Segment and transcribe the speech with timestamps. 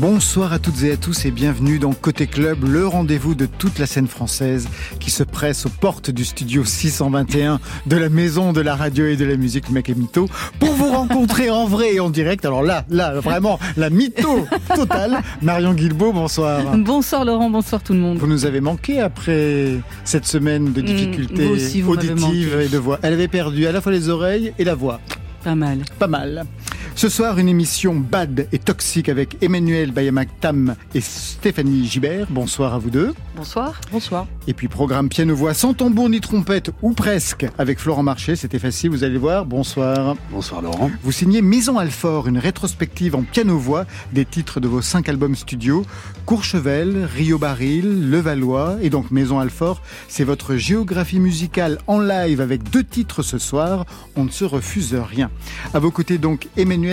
[0.00, 3.80] Bonsoir à toutes et à tous et bienvenue dans Côté Club, le rendez-vous de toute
[3.80, 4.68] la scène française
[5.00, 9.16] qui se presse aux portes du studio 621 de la maison de la radio et
[9.16, 10.28] de la musique Mec et Mytho
[10.60, 12.44] pour vous rencontrer en vrai et en direct.
[12.44, 15.18] Alors là, là, vraiment, la mytho totale.
[15.42, 16.76] Marion Guilbeault, bonsoir.
[16.76, 18.18] Bonsoir Laurent, bonsoir tout le monde.
[18.18, 21.46] Vous nous avez manqué après cette semaine de mm, difficultés
[21.84, 23.00] auditives et de voix.
[23.02, 25.00] Elle avait perdu à la fois les oreilles et la voix.
[25.42, 25.80] Pas mal.
[25.98, 26.46] Pas mal.
[26.98, 32.26] Ce soir, une émission bad et toxique avec Emmanuel Bayamak Tam et Stéphanie Gibert.
[32.28, 33.14] Bonsoir à vous deux.
[33.36, 33.80] Bonsoir.
[33.92, 34.26] Bonsoir.
[34.48, 38.34] Et puis programme piano-voix sans tambour ni trompette ou presque avec Florent Marché.
[38.34, 39.46] C'était facile, vous allez voir.
[39.46, 40.16] Bonsoir.
[40.32, 40.90] Bonsoir Laurent.
[41.04, 45.86] Vous signez Maison Alfort, une rétrospective en piano-voix des titres de vos cinq albums studio.
[46.26, 49.82] Courchevel, Rio Baril, Levallois et donc Maison Alfort.
[50.08, 53.86] C'est votre géographie musicale en live avec deux titres ce soir.
[54.16, 55.30] On ne se refuse rien.
[55.74, 56.87] À vos côtés donc Emmanuel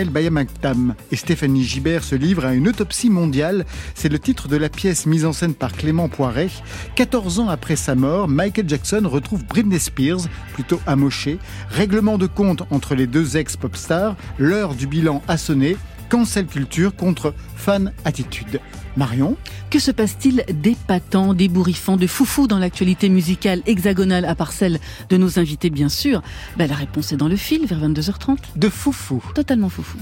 [1.12, 3.66] Et Stéphanie Gibert se livrent à une autopsie mondiale.
[3.94, 6.50] C'est le titre de la pièce mise en scène par Clément Poiret.
[6.96, 11.40] 14 ans après sa mort, Michael Jackson retrouve Britney Spears, plutôt amochée.
[11.70, 14.16] Règlement de compte entre les deux ex-pop stars.
[14.38, 15.78] L'heure du bilan a sonné.
[16.10, 18.60] Cancel culture contre fan attitude.
[18.98, 19.38] Marion
[19.70, 24.80] Que se passe-t-il d'épatant, d'ébouriffant, de foufou dans l'actualité musicale hexagonale, à part celle
[25.10, 26.22] de nos invités, bien sûr?
[26.58, 28.38] Ben, La réponse est dans le fil, vers 22h30.
[28.56, 29.98] De foufou Totalement foufou.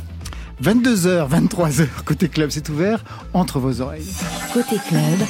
[0.63, 4.05] 22h, 23h, côté club, c'est ouvert entre vos oreilles.
[4.53, 5.27] Côté club,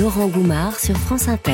[0.00, 1.52] Laurent Goumard sur France Inter.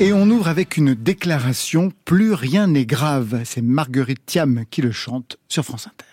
[0.00, 3.42] Et on ouvre avec une déclaration Plus rien n'est grave.
[3.44, 6.09] C'est Marguerite Thiam qui le chante sur France Inter.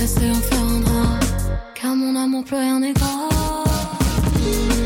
[0.00, 1.20] Laissez-en faire un drap,
[1.74, 4.79] car mon amour plus rien n'est grave.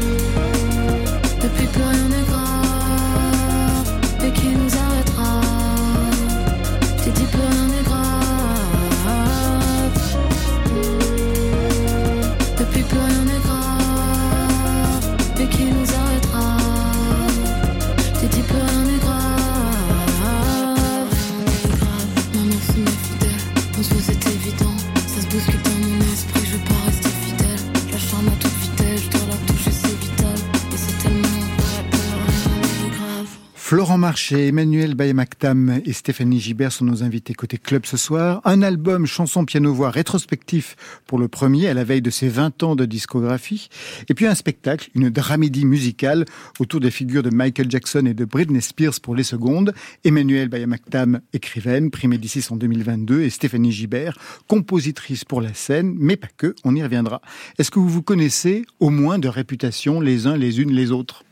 [33.94, 38.40] Florent Marché, Emmanuel Bayemaktam et Stéphanie Gibert sont nos invités côté club ce soir.
[38.44, 40.74] Un album chanson piano-voix rétrospectif
[41.06, 43.68] pour le premier à la veille de ses 20 ans de discographie.
[44.08, 46.24] Et puis un spectacle, une dramédie musicale
[46.58, 49.72] autour des figures de Michael Jackson et de Britney Spears pour les secondes.
[50.02, 54.18] Emmanuel Bayemaktam, écrivaine, prix Médicis en 2022 et Stéphanie Gibert,
[54.48, 57.20] compositrice pour la scène, mais pas que, on y reviendra.
[57.60, 61.22] Est-ce que vous vous connaissez au moins de réputation les uns les unes les autres?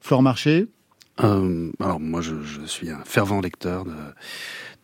[0.00, 0.68] Florent Marché?
[1.20, 3.92] Euh, alors moi, je, je, suis un fervent lecteur de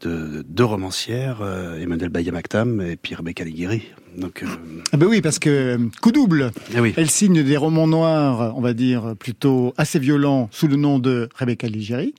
[0.00, 3.82] de deux romancières, euh, Emmanuel Bayamaktam et puis Rebecca Liguiri.
[4.16, 4.46] Donc, euh...
[4.92, 6.52] ah ben oui, parce que euh, coup double.
[6.74, 6.94] Eh oui.
[6.96, 11.28] Elle signe des romans noirs, on va dire plutôt assez violents, sous le nom de
[11.34, 12.14] Rebecca Liguiri.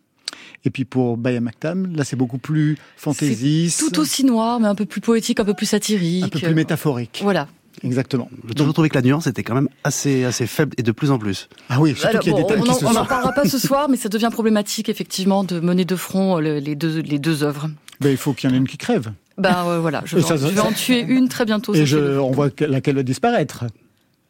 [0.65, 3.79] Et puis pour Bayamaktam, là c'est beaucoup plus fantaisiste.
[3.79, 6.25] Tout aussi noir, mais un peu plus poétique, un peu plus satirique.
[6.25, 7.21] Un peu plus métaphorique.
[7.23, 7.47] Voilà.
[7.83, 8.29] Exactement.
[8.47, 11.11] J'ai toujours trouvé que la nuance était quand même assez, assez faible et de plus
[11.11, 11.47] en plus.
[11.69, 13.05] Ah oui, surtout qu'il y a des on qui se n'en sont...
[13.05, 16.75] parlera pas ce soir, mais ça devient problématique effectivement de mener de front le- les
[16.75, 17.69] deux, les deux œuvres.
[18.01, 19.11] Ben, il faut qu'il y en ait une qui crève.
[19.45, 21.73] Euh, voilà, je vais, ça, en, ça- je vais en tuer une très bientôt.
[21.73, 23.63] Et je, on voit que- laquelle va disparaître.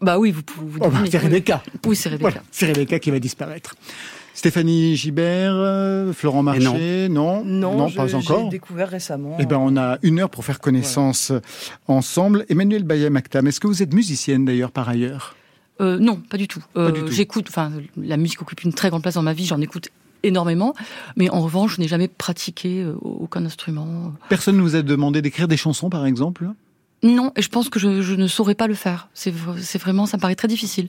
[0.01, 0.67] Bah oui, vous pouvez.
[0.71, 1.63] Vous Oh, bah, c'est Rebecca.
[1.85, 2.29] Oui, c'est Rebecca.
[2.29, 3.75] Voilà, c'est Rebecca qui va disparaître.
[4.39, 8.47] Stéphanie Gibert, euh, Florent Marché, non, Non, je- pas j'ai encore.
[8.47, 9.35] découvert récemment.
[9.37, 11.33] Eh ben, on a une heure pour faire connaissance
[11.89, 12.45] ensemble.
[12.47, 15.35] Emmanuel Bayam-Aktam, est-ce que vous êtes musicienne d'ailleurs par ailleurs?
[15.81, 16.63] Euh, non, pas du tout.
[16.77, 17.05] Euh.
[17.11, 19.89] J'écoute, enfin, la musique occupe une très grande place dans ma vie, j'en écoute
[20.23, 20.73] énormément,
[21.17, 24.13] mais en revanche, je n'ai jamais pratiqué euh, aucun instrument.
[24.29, 26.47] Personne ne vous a demandé d'écrire des chansons par exemple?
[27.03, 29.09] Non, et je pense que je, je ne saurais pas le faire.
[29.13, 29.33] C'est
[29.77, 30.87] vraiment, ça me paraît très difficile.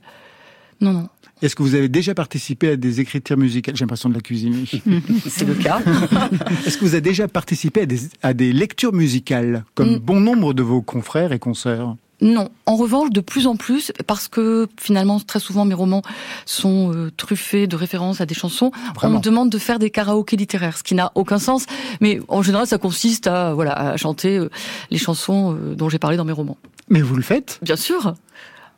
[0.80, 1.08] Non, non.
[1.42, 3.74] Est-ce que vous avez déjà participé à des écritures musicales?
[3.76, 4.64] J'ai l'impression de la cuisiner.
[5.28, 5.80] C'est le cas.
[6.66, 9.98] Est-ce que vous avez déjà participé à des, à des lectures musicales, comme Mm.
[9.98, 11.96] bon nombre de vos confrères et consoeurs?
[12.22, 12.50] Non.
[12.66, 16.02] En revanche, de plus en plus, parce que finalement, très souvent, mes romans
[16.44, 18.70] sont euh, truffés de références à des chansons.
[18.94, 21.64] Vraiment On me demande de faire des karaokés littéraires, ce qui n'a aucun sens.
[22.02, 24.50] Mais en général, ça consiste à voilà à chanter euh,
[24.90, 26.58] les chansons euh, dont j'ai parlé dans mes romans.
[26.90, 28.12] Mais vous le faites Bien sûr.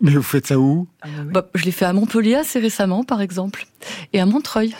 [0.02, 0.86] Mais vous faites ça où?
[1.00, 1.32] Ah bah oui.
[1.32, 3.66] Bah, je l'ai fait à Montpellier assez récemment, par exemple,
[4.12, 4.74] et à Montreuil.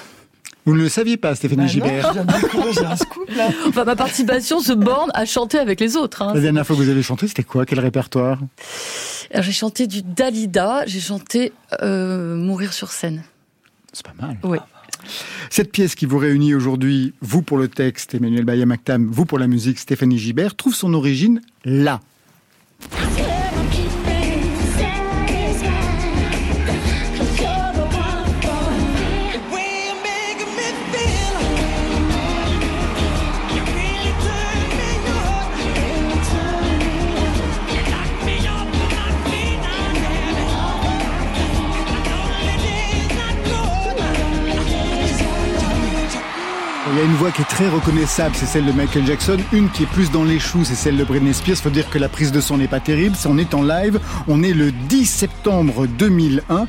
[0.65, 2.15] Vous ne le saviez pas, Stéphanie Bah Gibert.
[3.67, 6.23] Enfin, ma participation se borne à chanter avec les autres.
[6.23, 6.33] hein.
[6.35, 7.65] La dernière fois que vous avez chanté, c'était quoi?
[7.67, 8.39] Quel répertoire?
[9.35, 11.53] J'ai chanté du Dalida, j'ai chanté
[11.83, 13.23] euh, Mourir sur scène.
[13.93, 14.37] C'est pas mal.
[14.45, 14.59] Oui.
[15.51, 19.49] Cette pièce qui vous réunit aujourd'hui, vous pour le texte, Emmanuel Bayamaktam, vous pour la
[19.49, 22.01] musique, Stéphanie Gibert, trouve son origine là.
[47.55, 49.37] Très reconnaissable, c'est celle de Michael Jackson.
[49.53, 51.57] Une qui est plus dans les choux, c'est celle de Britney Spears.
[51.59, 53.15] Faut dire que la prise de son n'est pas terrible.
[53.27, 54.01] On est en live.
[54.27, 56.67] On est le 10 septembre 2001.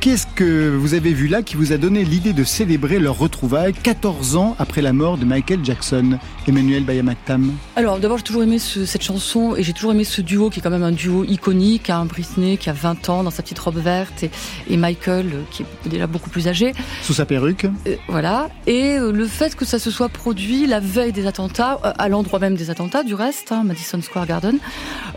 [0.00, 3.72] Qu'est-ce que vous avez vu là qui vous a donné l'idée de célébrer leur retrouvaille
[3.72, 6.18] 14 ans après la mort de Michael Jackson?
[6.46, 7.50] Emmanuel Bayamaktam.
[7.74, 10.60] Alors d'abord j'ai toujours aimé ce- cette chanson et j'ai toujours aimé ce duo qui
[10.60, 13.58] est quand même un duo iconique, un Britney qui a 20 ans dans sa petite
[13.58, 14.30] robe verte et,
[14.70, 16.72] et Michael euh, qui est déjà beaucoup plus âgé.
[17.02, 17.66] Sous sa perruque.
[17.88, 18.48] Euh, voilà.
[18.68, 20.35] Et euh, le fait que ça se soit produit
[20.66, 24.26] la veille des attentats, euh, à l'endroit même des attentats du reste, hein, Madison Square
[24.26, 24.58] Garden,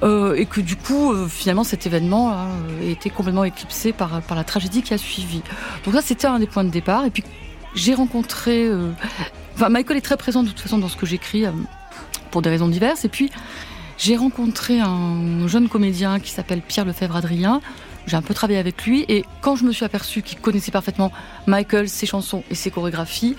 [0.04, 2.48] euh, et que du coup euh, finalement cet événement hein,
[2.82, 5.42] a été complètement éclipsé par, la tragédie qui a suivi.
[5.86, 7.06] Donc ça c'était un des points de départ.
[7.06, 7.24] Et puis
[7.76, 8.70] j'ai rencontré...
[9.56, 11.46] Enfin Michael est très présent de toute façon dans ce que j'écris
[12.32, 13.06] pour des raisons diverses.
[13.06, 13.30] Et puis
[13.98, 17.62] j'ai rencontré un jeune comédien qui s'appelle Pierre Lefebvre-Adrien.
[18.08, 21.12] J'ai un peu travaillé avec lui et quand je me suis aperçu qu'il connaissait parfaitement
[21.46, 23.36] Michael, ses chansons et ses chorégraphies,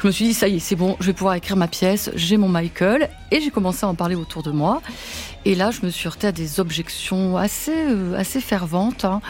[0.00, 2.10] je me suis dit ça y est, c'est bon, je vais pouvoir écrire ma pièce,
[2.14, 4.82] j'ai mon Michael et j'ai commencé à en parler autour de moi.
[5.46, 9.20] Et là, je me suis heurtée à des objections assez euh, assez ferventes hein,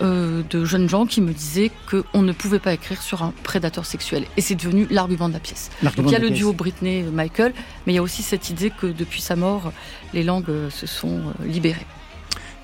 [0.00, 3.84] euh, de jeunes gens qui me disaient qu'on ne pouvait pas écrire sur un prédateur
[3.84, 5.70] sexuel et c'est devenu l'argument de la pièce.
[5.82, 6.38] Donc il y a le pièce.
[6.38, 7.52] duo Britney-Michael,
[7.86, 9.72] mais il y a aussi cette idée que depuis sa mort,
[10.14, 11.86] les langues euh, se sont euh, libérées.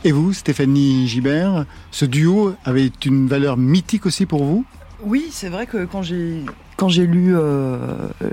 [0.04, 4.64] Et vous, Stéphanie Gibert, ce duo avait une valeur mythique aussi pour vous?
[5.02, 6.44] Oui, c'est vrai que quand j'ai
[6.76, 7.78] quand j'ai lu euh,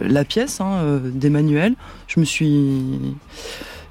[0.01, 1.75] la pièce hein, euh, d'Emmanuel,
[2.07, 3.15] je me suis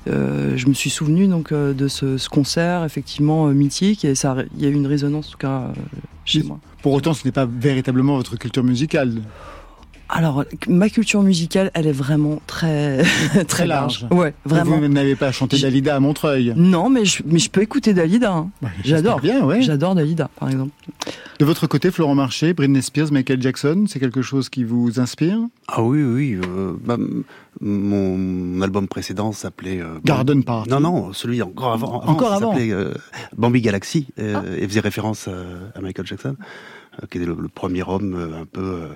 [0.08, 4.14] euh, je me suis souvenu donc euh, de ce, ce concert effectivement euh, mythique et
[4.14, 5.72] ça il y a eu une résonance en tout cas
[6.24, 6.58] chez moi.
[6.82, 9.20] Pour autant, ce n'est pas véritablement votre culture musicale.
[10.12, 13.02] Alors ma culture musicale, elle est vraiment très
[13.48, 14.06] très, large.
[14.10, 14.78] Ouais, vraiment.
[14.78, 16.52] Vous n'avez pas chanté Dalida à Montreuil.
[16.56, 18.32] Non, mais je, mais je peux écouter Dalida.
[18.32, 18.50] hein.
[18.60, 19.20] Bah, J'adore.
[19.20, 19.62] bien, ouais.
[19.62, 20.70] J'adore Dalida, par exemple.
[21.38, 25.38] De votre côté, Florent Marché, Britney Spears, Michael Jackson, c'est quelque chose qui vous inspire?
[25.68, 26.38] Ah oui, oui.
[26.44, 26.96] euh, bah,
[27.60, 29.80] mon, album précédent s'appelait...
[29.80, 30.70] euh, Garden Party.
[30.70, 32.02] Non, non, celui encore avant.
[32.04, 32.52] Encore avant.
[32.52, 32.92] s'appelait, euh,
[33.36, 36.36] Bambi Galaxy euh, et faisait référence à, à Michael Jackson,
[37.02, 38.86] euh, qui est le, le premier homme euh, un peu euh,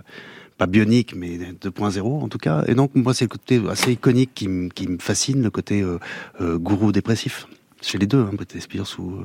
[0.59, 2.65] pas bionique, mais 2.0 en tout cas.
[2.69, 5.81] Et donc moi, c'est le côté assez iconique qui, me- qui me fascine, le côté
[5.83, 5.99] euh,
[6.41, 7.47] euh, gourou dépressif.
[7.83, 9.17] Chez les deux, hein, Britney Spears ou.
[9.17, 9.25] euh,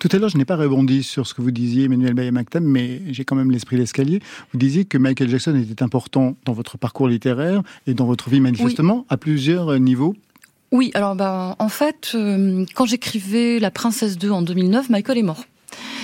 [0.00, 3.02] Tout à l'heure, je n'ai pas rebondi sur ce que vous disiez, Emmanuel Bayamaktam, mais
[3.12, 4.20] j'ai quand même l'esprit d'escalier.
[4.52, 8.40] Vous disiez que Michael Jackson était important dans votre parcours littéraire et dans votre vie
[8.40, 10.14] manifestement à plusieurs niveaux.
[10.72, 15.22] Oui, alors ben, en fait, euh, quand j'écrivais La Princesse 2 en 2009, Michael est
[15.22, 15.44] mort.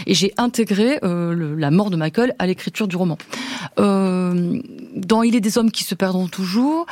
[0.06, 3.18] Et j'ai intégré euh, le- la mort de Michael à l'écriture du roman.
[3.78, 4.60] Euh,
[4.94, 6.86] dans Il est des hommes qui se perdront toujours,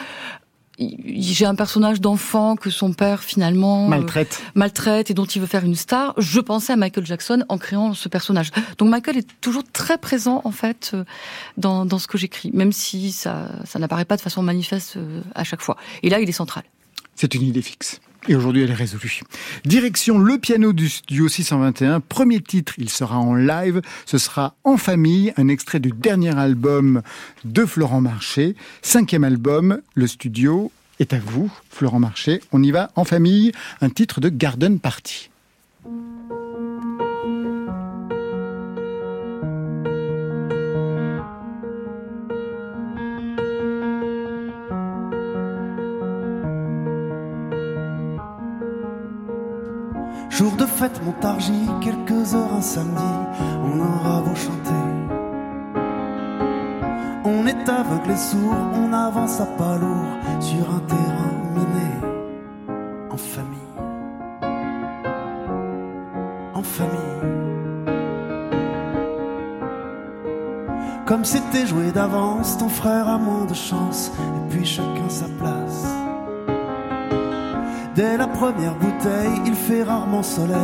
[0.79, 4.43] j'ai un personnage d'enfant que son père finalement euh, maltraite.
[4.55, 6.15] maltraite et dont il veut faire une star.
[6.17, 8.51] Je pensais à Michael Jackson en créant ce personnage.
[8.79, 10.97] Donc Michael est toujours très présent en fait
[11.57, 14.97] dans, dans ce que j'écris, même si ça, ça n'apparaît pas de façon manifeste
[15.35, 15.77] à chaque fois.
[16.03, 16.65] Et là, il est central.
[17.15, 18.01] C'est une idée fixe.
[18.29, 19.21] Et aujourd'hui, elle est résolue.
[19.65, 21.99] Direction le piano du studio 621.
[22.01, 23.83] Premier titre, il sera en live.
[24.07, 27.03] Ce sera En famille, un extrait du dernier album
[27.45, 28.55] de Florent Marché.
[28.81, 32.41] Cinquième album, le studio est à vous, Florent Marché.
[32.53, 33.51] On y va en famille,
[33.81, 35.31] un titre de Garden Party.
[50.83, 53.13] Fête Montargis, quelques heures un samedi,
[53.63, 54.85] on aura beau chanter.
[57.25, 61.91] On est aveugle et sourd, on avance à pas lourd sur un terrain miné.
[63.11, 63.79] En famille.
[66.53, 67.19] En famille.
[71.07, 75.92] Comme c'était joué d'avance, ton frère a moins de chance, et puis chacun sa place.
[77.95, 80.57] Dès la première bouteille, il fait rarement soleil.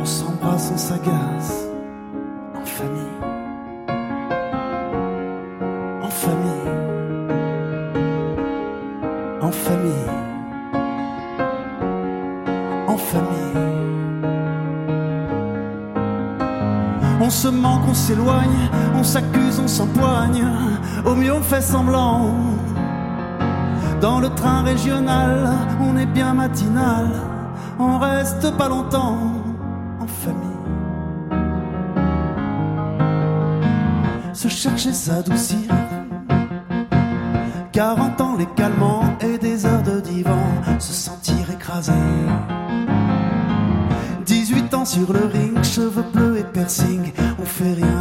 [0.00, 1.66] On s'embrasse, on s'agace.
[2.54, 3.18] En famille.
[6.02, 6.70] En famille.
[9.42, 10.10] En famille.
[12.88, 13.52] En famille.
[17.20, 20.42] On se manque, on s'éloigne, on s'accuse, on s'empoigne.
[21.04, 22.34] Au mieux, on fait semblant.
[24.02, 25.48] Dans le train régional,
[25.80, 27.08] on est bien matinal,
[27.78, 29.16] on reste pas longtemps
[30.00, 30.50] en famille.
[34.32, 35.70] Se chercher, s'adoucir.
[37.70, 40.46] 40 ans les calmants et des heures de divan,
[40.80, 41.92] se sentir écrasé.
[44.26, 47.91] 18 ans sur le ring, cheveux bleus et piercing, on fait rien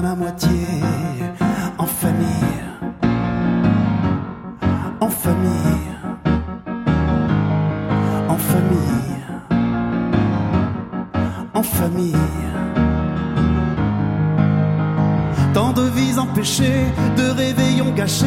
[16.41, 18.25] de réveillons gâchés,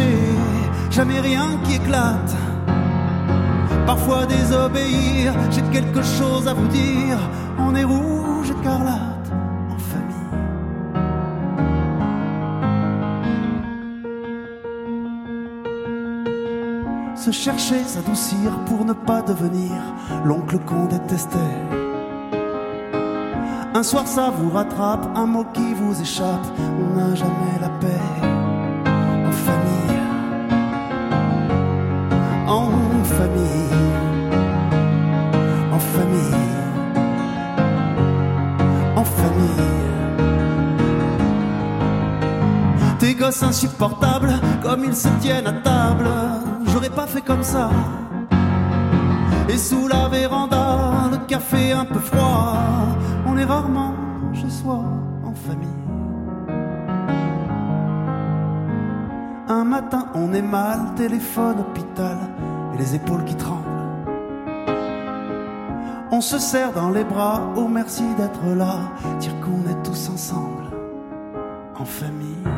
[0.89, 2.33] jamais rien qui éclate.
[3.87, 7.19] Parfois désobéir, j'ai quelque chose à vous dire.
[7.59, 9.33] On est rouge écarlate
[9.69, 10.39] en famille.
[17.17, 19.73] Se chercher, s'adoucir pour ne pas devenir
[20.25, 21.84] l'oncle qu'on détestait.
[23.77, 26.47] Un soir ça vous rattrape, un mot qui vous échappe,
[26.79, 28.05] on n'a jamais la paix.
[29.27, 29.99] En famille,
[32.47, 33.75] en famille,
[35.73, 36.45] en famille,
[38.95, 39.73] en famille.
[43.01, 46.09] Tes gosses insupportables, comme ils se tiennent à table,
[46.67, 47.71] j'aurais pas fait comme ça.
[49.49, 52.57] Et sous la véranda, le café un peu froid,
[53.35, 53.95] on est rarement
[54.33, 54.81] chez soi
[55.25, 55.69] en famille.
[59.49, 62.17] Un matin, on est mal, téléphone, hôpital,
[62.75, 63.65] et les épaules qui tremblent.
[66.13, 68.79] On se serre dans les bras, oh merci d'être là,
[69.19, 70.67] dire qu'on est tous ensemble,
[71.77, 72.54] en famille.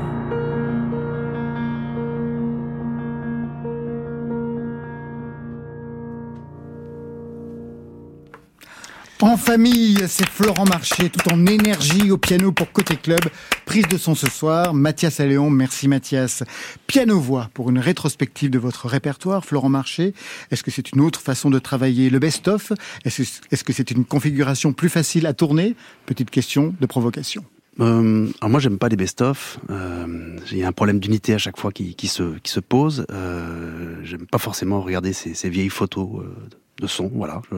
[9.23, 13.21] En famille, c'est Florent Marché, tout en énergie au piano pour Côté Club.
[13.65, 15.49] Prise de son ce soir, Mathias Alléon.
[15.49, 16.45] Merci Mathias.
[16.87, 20.13] Piano-voix pour une rétrospective de votre répertoire, Florent Marché.
[20.51, 22.73] Est-ce que c'est une autre façon de travailler le best-of?
[23.07, 25.77] Est-ce que c'est une configuration plus facile à tourner?
[26.05, 27.43] Petite question de provocation.
[27.81, 29.59] Euh, alors moi j'aime pas les best-of.
[29.71, 33.07] Euh, y a un problème d'unité à chaque fois qui, se, pose.
[33.11, 36.35] Euh, j'aime pas forcément regarder ces, vieilles photos euh,
[36.81, 37.11] de son.
[37.15, 37.43] Voilà.
[37.51, 37.57] Je,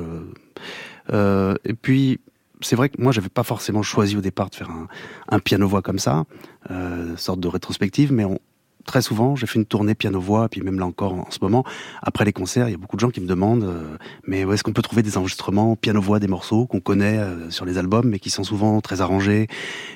[1.12, 2.20] euh, et puis,
[2.60, 4.70] c'est vrai que moi, j'avais pas forcément choisi au départ de faire
[5.28, 6.24] un, piano-voix comme ça,
[6.70, 8.24] euh, sorte de rétrospective, mais
[8.84, 11.64] très souvent, j'ai fait une tournée piano-voix, puis même là encore en ce moment,
[12.02, 13.96] après les concerts, il y a beaucoup de gens qui me demandent, euh,
[14.26, 17.64] mais où est-ce qu'on peut trouver des enregistrements piano-voix des morceaux qu'on connaît euh, sur
[17.64, 19.46] les albums, mais qui sont souvent très arrangés,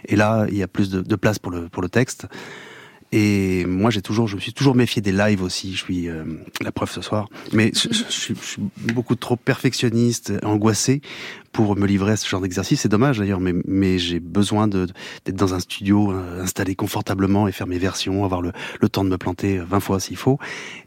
[0.06, 2.26] et là, il y a plus de, de place pour le, pour le texte.
[3.12, 5.74] Et moi, j'ai toujours, je me suis toujours méfié des lives aussi.
[5.74, 6.24] Je suis euh,
[6.62, 7.28] la preuve ce soir.
[7.52, 8.62] Mais je, je, je, suis
[8.94, 11.02] beaucoup trop perfectionniste, angoissé
[11.52, 12.80] pour me livrer à ce genre d'exercice.
[12.80, 14.94] C'est dommage d'ailleurs, mais, mais j'ai besoin d'être
[15.34, 19.10] dans un studio euh, installé confortablement et faire mes versions, avoir le, le temps de
[19.10, 20.38] me planter 20 fois s'il faut.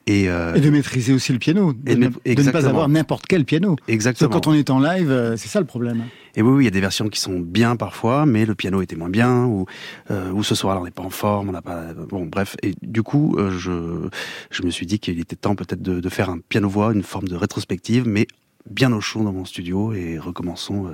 [0.07, 3.25] Et, euh, et, de maîtriser aussi le piano, de, ne, de ne pas avoir n'importe
[3.27, 3.75] quel piano.
[3.87, 4.29] Exactement.
[4.29, 6.03] Parce que quand on est en live, euh, c'est ça le problème.
[6.35, 8.83] Et oui, oui, il y a des versions qui sont bien parfois, mais le piano
[8.83, 9.65] était moins bien, ou,
[10.11, 11.93] euh, ou ce soir-là on n'est pas en forme, on n'a pas.
[11.93, 12.55] Bon, bref.
[12.61, 14.07] Et du coup, euh, je,
[14.51, 17.27] je me suis dit qu'il était temps peut-être de, de, faire un piano-voix, une forme
[17.27, 18.27] de rétrospective, mais
[18.69, 20.87] bien au chaud dans mon studio et recommençons.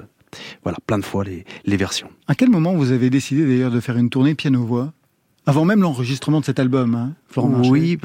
[0.64, 2.10] Voilà, plein de fois les, les versions.
[2.28, 4.94] À quel moment vous avez décidé d'ailleurs de faire une tournée piano-voix?
[5.48, 7.98] Avant même l'enregistrement de cet album, hein, Florent Oui,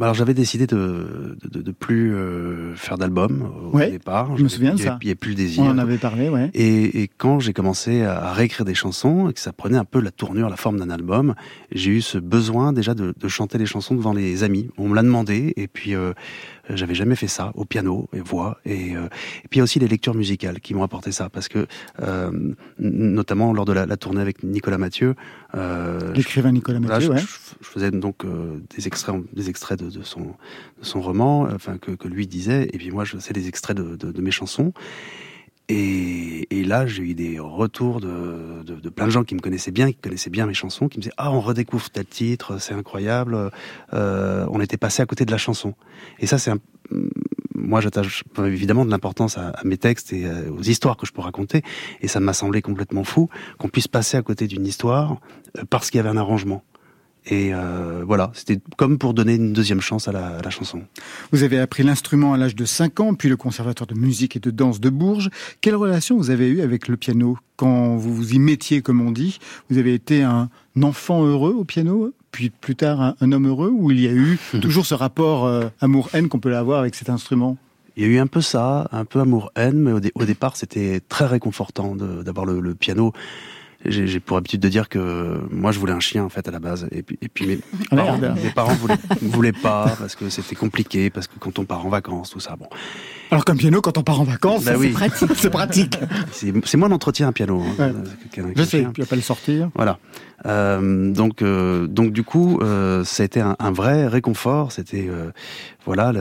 [0.00, 4.36] alors j'avais décidé de, de, de plus euh, faire d'album au ouais, départ.
[4.38, 4.98] Je me souviens de ça.
[5.02, 5.64] Il n'y avait plus le désir.
[5.64, 6.50] On en avait parlé, ouais.
[6.54, 10.00] Et, et quand j'ai commencé à réécrire des chansons et que ça prenait un peu
[10.00, 11.34] la tournure, la forme d'un album,
[11.72, 14.70] j'ai eu ce besoin déjà de, de, chanter les chansons devant les amis.
[14.78, 16.14] On me l'a demandé et puis euh,
[16.70, 19.06] j'avais jamais fait ça au piano et voix et, euh,
[19.44, 21.66] et puis il y a aussi les lectures musicales qui m'ont apporté ça parce que
[22.00, 25.14] euh, notamment lors de la, la, tournée avec Nicolas Mathieu
[25.54, 27.26] euh, l'écrivain Nicolas Mathieu voilà, ouais.
[27.26, 31.48] je, je, faisais donc euh, des extraits des extraits de, de, son de son roman
[31.52, 34.22] enfin que, que lui disait et puis moi je faisais des extraits de, de, de
[34.22, 34.72] mes chansons
[35.68, 39.70] et, là, j'ai eu des retours de, de, de, plein de gens qui me connaissaient
[39.70, 42.74] bien, qui connaissaient bien mes chansons, qui me disaient ah on redécouvre tel titre, c'est
[42.74, 43.50] incroyable.
[43.92, 45.74] Euh, on était passé à côté de la chanson.
[46.18, 46.58] Et ça, c'est un...
[47.54, 51.12] moi, j'attache évidemment de l'importance à, à, mes textes et euh, aux histoires que je
[51.12, 51.62] peux raconter.
[52.00, 53.28] Et ça m'a semblé complètement fou
[53.58, 55.16] qu'on puisse passer à côté d'une histoire
[55.58, 56.64] euh, parce qu'il y avait un arrangement.
[57.26, 60.82] Et euh, voilà, c'était comme pour donner une deuxième chance à la, à la chanson.
[61.30, 64.40] Vous avez appris l'instrument à l'âge de 5 ans, puis le conservatoire de musique et
[64.40, 65.30] de danse de Bourges.
[65.60, 69.12] Quelle relation vous avez eue avec le piano quand vous vous y mettiez, comme on
[69.12, 69.38] dit?
[69.70, 70.50] Vous avez été un
[70.82, 74.12] enfant heureux au piano puis plus tard un, un homme heureux ou il y a
[74.12, 77.56] eu toujours ce rapport euh, amour-haine qu'on peut avoir avec cet instrument?
[77.96, 80.56] Il y a eu un peu ça, un peu amour-haine, mais au, dé au départ
[80.56, 83.12] c'était très réconfortant d'avoir le, le piano
[83.84, 86.60] j'ai pour habitude de dire que moi je voulais un chien en fait à la
[86.60, 86.86] base.
[86.92, 87.58] Et puis, et puis mes,
[87.90, 91.84] parents, mes parents voulaient, voulaient pas parce que c'était compliqué parce que quand on part
[91.84, 92.68] en vacances tout ça bon
[93.32, 94.90] alors qu'un piano quand on part en vacances bah c'est oui.
[94.90, 95.98] pratique c'est pratique
[96.32, 97.66] c'est moins d'entretien un piano ouais.
[97.80, 97.92] hein,
[98.54, 99.98] je sais puis pas le sortir voilà
[100.46, 105.06] euh, donc euh, donc du coup euh, ça a été un, un vrai réconfort c'était
[105.08, 105.30] euh,
[105.84, 106.12] voilà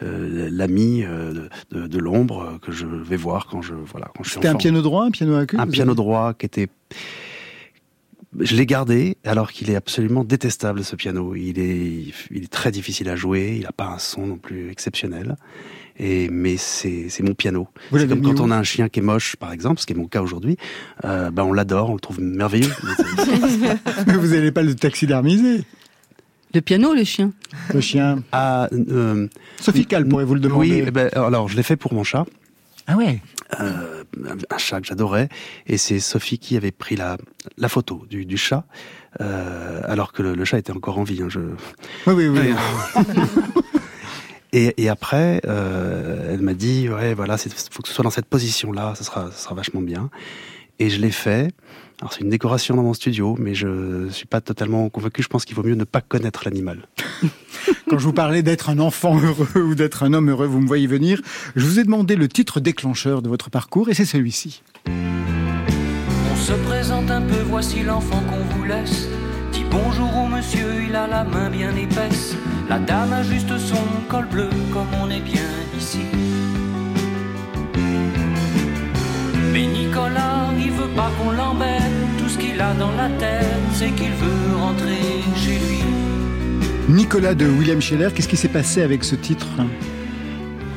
[0.00, 1.48] l'ami euh, de,
[1.80, 4.54] de, de l'ombre que je vais voir quand je voilà quand je suis c'était un
[4.54, 6.68] piano droit un piano à queue un piano droit qui était
[8.38, 11.34] je l'ai gardé alors qu'il est absolument détestable ce piano.
[11.34, 13.56] Il est, il est très difficile à jouer.
[13.56, 15.36] Il n'a pas un son non plus exceptionnel.
[16.02, 17.68] Et mais c'est mon piano.
[17.92, 19.96] C'est comme quand on a un chien qui est moche, par exemple, ce qui est
[19.96, 20.56] mon cas aujourd'hui.
[21.04, 22.72] Euh, ben on l'adore, on le trouve merveilleux.
[24.06, 25.62] mais vous n'allez pas le taxidermiser.
[26.54, 27.32] Le piano ou le chien?
[27.74, 28.22] Le chien.
[28.32, 29.28] Ah, euh,
[29.60, 30.82] Sophie Cal pourrait vous le demander.
[30.82, 32.24] Oui, ben, alors je l'ai fait pour mon chat.
[32.86, 33.20] Ah ouais.
[33.60, 34.04] Euh,
[34.48, 35.28] un chat que j'adorais,
[35.66, 37.18] et c'est Sophie qui avait pris la,
[37.58, 38.64] la photo du, du chat,
[39.20, 41.20] euh, alors que le, le, chat était encore en vie.
[41.22, 41.40] Hein, je...
[42.06, 42.54] Oui, oui, oui.
[44.52, 48.10] et, et, après, euh, elle m'a dit, ouais, voilà, il faut que ce soit dans
[48.10, 50.10] cette position-là, ça sera, ça sera vachement bien.
[50.78, 51.52] Et je l'ai fait.
[52.00, 55.22] Alors c'est une décoration dans mon studio, mais je suis pas totalement convaincu.
[55.22, 56.88] Je pense qu'il vaut mieux ne pas connaître l'animal.
[57.90, 60.66] Quand je vous parlais d'être un enfant heureux ou d'être un homme heureux, vous me
[60.66, 61.20] voyez venir.
[61.56, 64.62] Je vous ai demandé le titre déclencheur de votre parcours et c'est celui-ci.
[64.86, 69.09] On se présente un peu, voici l'enfant qu'on vous laisse.
[69.70, 72.34] Bonjour au monsieur, il a la main bien épaisse.
[72.68, 73.76] La dame a juste son
[74.08, 76.00] col bleu, comme on est bien ici.
[79.52, 81.82] Mais Nicolas, il veut pas qu'on l'embête.
[82.18, 85.78] Tout ce qu'il a dans la tête, c'est qu'il veut rentrer chez lui.
[86.88, 89.46] Nicolas de William Scheller, qu'est-ce qui s'est passé avec ce titre?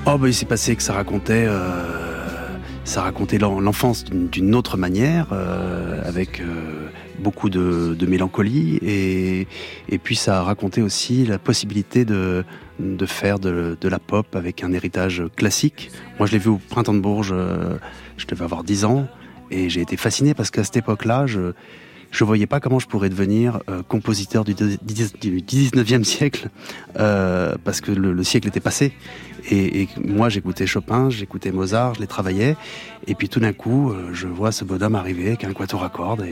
[0.05, 5.27] Oh, bah, il s'est passé que ça racontait, euh, ça racontait l'enfance d'une autre manière,
[5.31, 6.82] euh, avec euh,
[7.23, 9.47] beaucoup de, mélancolie, et,
[9.97, 12.43] puis ça racontait aussi la possibilité de,
[13.07, 15.89] faire de, la pop avec un héritage classique.
[16.19, 17.77] Moi, je l'ai vu au Printemps de Bourges, euh,
[18.17, 19.07] je devais avoir 10 ans,
[19.49, 21.53] et j'ai été fasciné parce qu'à cette époque-là, je
[22.11, 26.49] je voyais pas comment je pourrais devenir euh, compositeur du, du 19e siècle
[26.99, 28.93] euh, parce que le, le, siècle était passé
[29.49, 32.55] et, moi j'écoutais Chopin, j'écoutais Mozart, je les travaillais
[33.07, 36.23] et puis tout d'un coup je vois ce bonhomme arriver avec un quatuor à cordes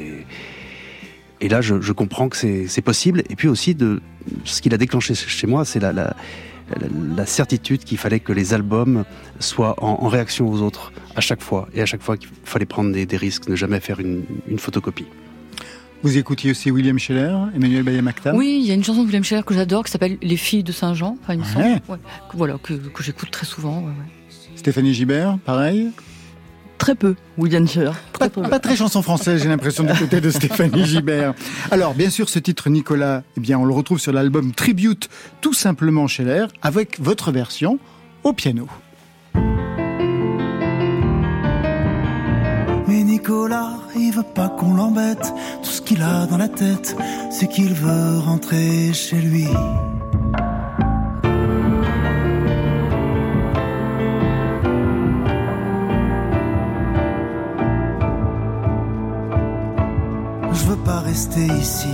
[1.41, 4.01] et là je, je comprends que c'est possible et puis aussi de
[4.45, 6.15] ce qu'il a déclenché chez moi c'est la, la
[7.15, 9.03] la certitude qu'il fallait que les albums
[9.39, 12.65] soient en, en, réaction aux autres à chaque fois et à chaque fois qu'il fallait
[12.65, 15.07] prendre des, des risques, ne jamais faire une, une photocopie.
[16.03, 19.23] Vous écoutiez aussi William Scheller, Emmanuel Bayamakta Oui, il y a une chanson de William
[19.23, 21.65] Scheller que j'adore qui s'appelle Les filles de Saint-Jean, enfin, il me semble.
[21.65, 21.81] Ouais.
[21.89, 21.97] Ouais.
[22.29, 23.79] Que, voilà, que, que j'écoute très souvent.
[23.81, 24.35] ouais, ouais.
[24.55, 25.91] Stéphanie Gibert, pareil?
[26.81, 27.91] Très peu, William Scheller.
[28.11, 28.41] Pas, Très peu.
[28.49, 31.35] pas très chanson française, j'ai l'impression du côté de Stéphanie Gibert.
[31.69, 35.07] Alors, bien sûr, ce titre Nicolas, eh bien, on le retrouve sur l'album Tribute,
[35.41, 37.77] tout simplement Scheller, avec votre version
[38.23, 38.67] au piano.
[42.87, 45.31] Mais Nicolas, il veut pas qu'on l'embête.
[45.61, 46.97] Tout ce qu'il a dans la tête,
[47.29, 49.45] c'est qu'il veut rentrer chez lui.
[60.53, 61.87] Je veux pas rester ici.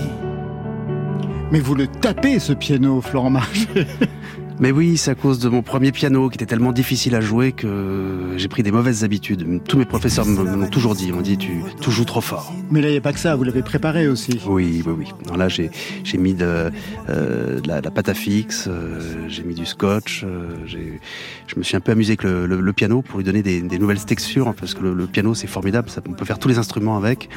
[1.51, 3.67] Mais vous le tapez, ce piano, Florent Marché.
[4.59, 7.51] Mais oui, c'est à cause de mon premier piano qui était tellement difficile à jouer
[7.51, 9.61] que j'ai pris des mauvaises habitudes.
[9.67, 11.11] Tous mes professeurs l'ont toujours dit.
[11.11, 12.51] M'ont dit tu, tu joues trop fort.
[12.71, 14.39] Mais là, il n'y a pas que ça, vous l'avez préparé aussi.
[14.47, 15.05] Oui, oui, oui.
[15.27, 15.69] Non, là, j'ai
[16.03, 16.71] j'ai mis de,
[17.09, 20.23] euh, de la, de la pâte à fixe, euh, j'ai mis du scotch.
[20.25, 20.99] euh, j'ai-
[21.45, 23.61] je me suis un peu amusé avec le, le- le piano pour lui donner des,
[23.61, 25.89] des nouvelles textures, hein, parce que le, le piano, c'est formidable.
[25.91, 27.29] Ça, on peut faire tous les instruments avec.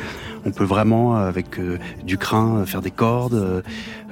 [0.47, 3.35] On peut vraiment, avec euh, du crin, euh, faire des cordes.
[3.35, 3.61] Euh,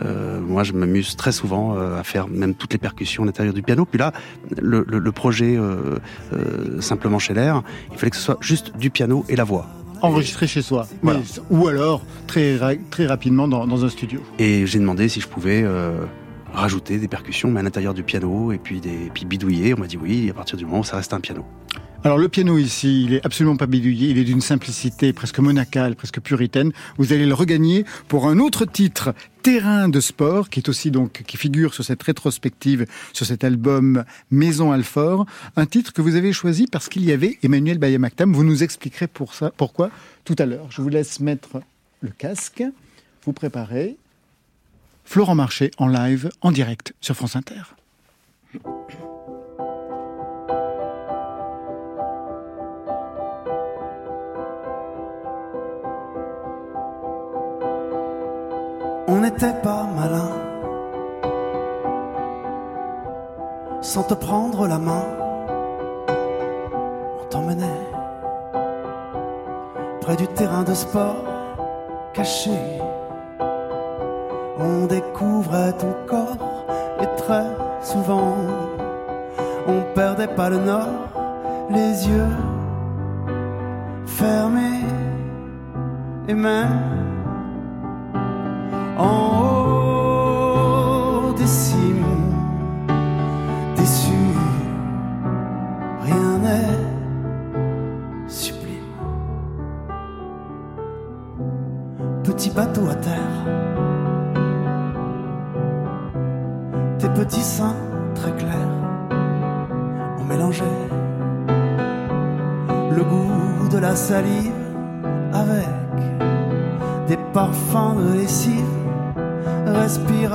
[0.05, 3.55] euh, moi, je m'amuse très souvent euh, à faire même toutes les percussions à l'intérieur
[3.55, 3.85] du piano.
[3.85, 4.13] Puis là,
[4.61, 5.99] le, le- le projet euh,
[6.33, 9.67] euh, simplement chez l'air, il fallait que ce soit juste du piano et la voix.
[10.03, 10.87] Enregistré chez soi.
[11.03, 11.21] Voilà.
[11.21, 14.21] Mais- ou alors, très, ra- très rapidement, dans, dans un studio.
[14.39, 15.93] Et j'ai demandé si je pouvais euh,
[16.53, 19.75] rajouter des percussions, mais à l'intérieur du piano, et puis des puis bidouiller.
[19.75, 21.45] On m'a dit oui, à partir du moment où ça reste un piano.
[22.05, 25.97] Alors le piano ici, il est absolument pas bidouillé, il est d'une simplicité presque monacale,
[25.97, 26.73] presque puritaine.
[26.97, 31.25] Vous allez le regagner pour un autre titre, Terrain de sport, qui est aussi donc
[31.27, 36.33] qui figure sur cette rétrospective, sur cet album Maison Alfort, un titre que vous avez
[36.33, 38.33] choisi parce qu'il y avait Emmanuel Bayamaktam.
[38.33, 39.91] Vous nous expliquerez pour ça, pourquoi
[40.25, 40.71] tout à l'heure.
[40.71, 41.61] Je vous laisse mettre
[42.01, 42.63] le casque,
[43.25, 43.97] vous préparez.
[45.05, 47.63] Florent Marché en live, en direct sur France Inter.
[59.11, 60.31] On n'était pas malin.
[63.81, 65.05] Sans te prendre la main,
[67.18, 67.87] on t'emmenait
[70.03, 71.25] près du terrain de sport
[72.12, 72.59] caché.
[74.59, 76.66] On découvrait ton corps
[77.01, 77.47] et très
[77.81, 78.37] souvent
[79.68, 81.11] on perdait pas le nord,
[81.71, 82.35] les yeux
[84.07, 84.85] fermés
[86.27, 87.18] et même
[88.99, 89.58] en haut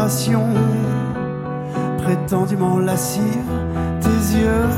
[0.03, 0.43] respiration
[1.99, 3.51] prétendument lascive,
[4.01, 4.69] tes yeux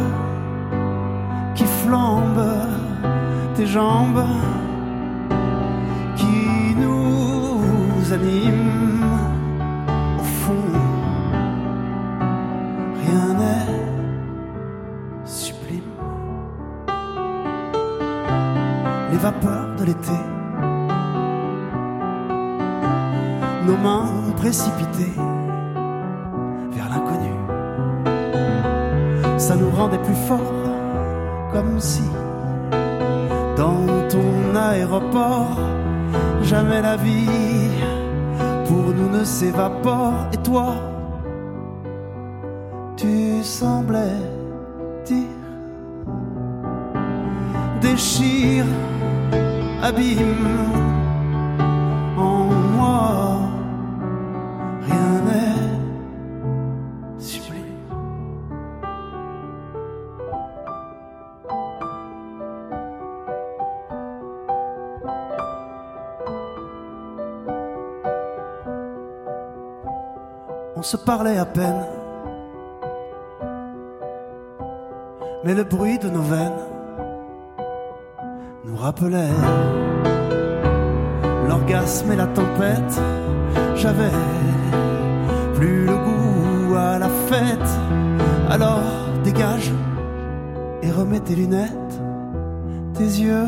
[1.56, 2.52] qui flambent,
[3.56, 4.24] tes jambes
[6.16, 9.06] qui nous animent.
[10.20, 10.72] Au fond,
[13.02, 13.72] rien n'est
[15.26, 15.94] sublime.
[19.12, 20.20] Les vapeurs de l'été
[23.66, 24.06] nos mains
[24.38, 24.85] précipitées
[29.76, 30.40] rendait plus forts,
[31.54, 32.04] comme si
[33.58, 35.58] dans ton aéroport,
[36.44, 37.70] jamais la vie
[38.68, 40.28] pour nous ne s'évapore.
[40.34, 40.76] Et toi,
[42.98, 44.22] tu semblais
[45.06, 45.24] dire
[47.82, 48.66] déchire,
[49.84, 50.35] abîme
[70.78, 71.86] On se parlait à peine,
[75.46, 76.52] mais le bruit de nos veines
[78.66, 79.32] nous rappelait
[81.48, 83.02] l'orgasme et la tempête.
[83.76, 84.12] J'avais
[85.56, 87.70] plus le goût à la fête.
[88.50, 88.84] Alors
[89.24, 89.72] dégage
[90.82, 92.02] et remets tes lunettes,
[92.96, 93.48] tes yeux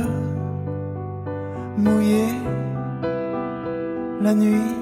[1.77, 2.33] mouillés
[4.21, 4.75] la nuit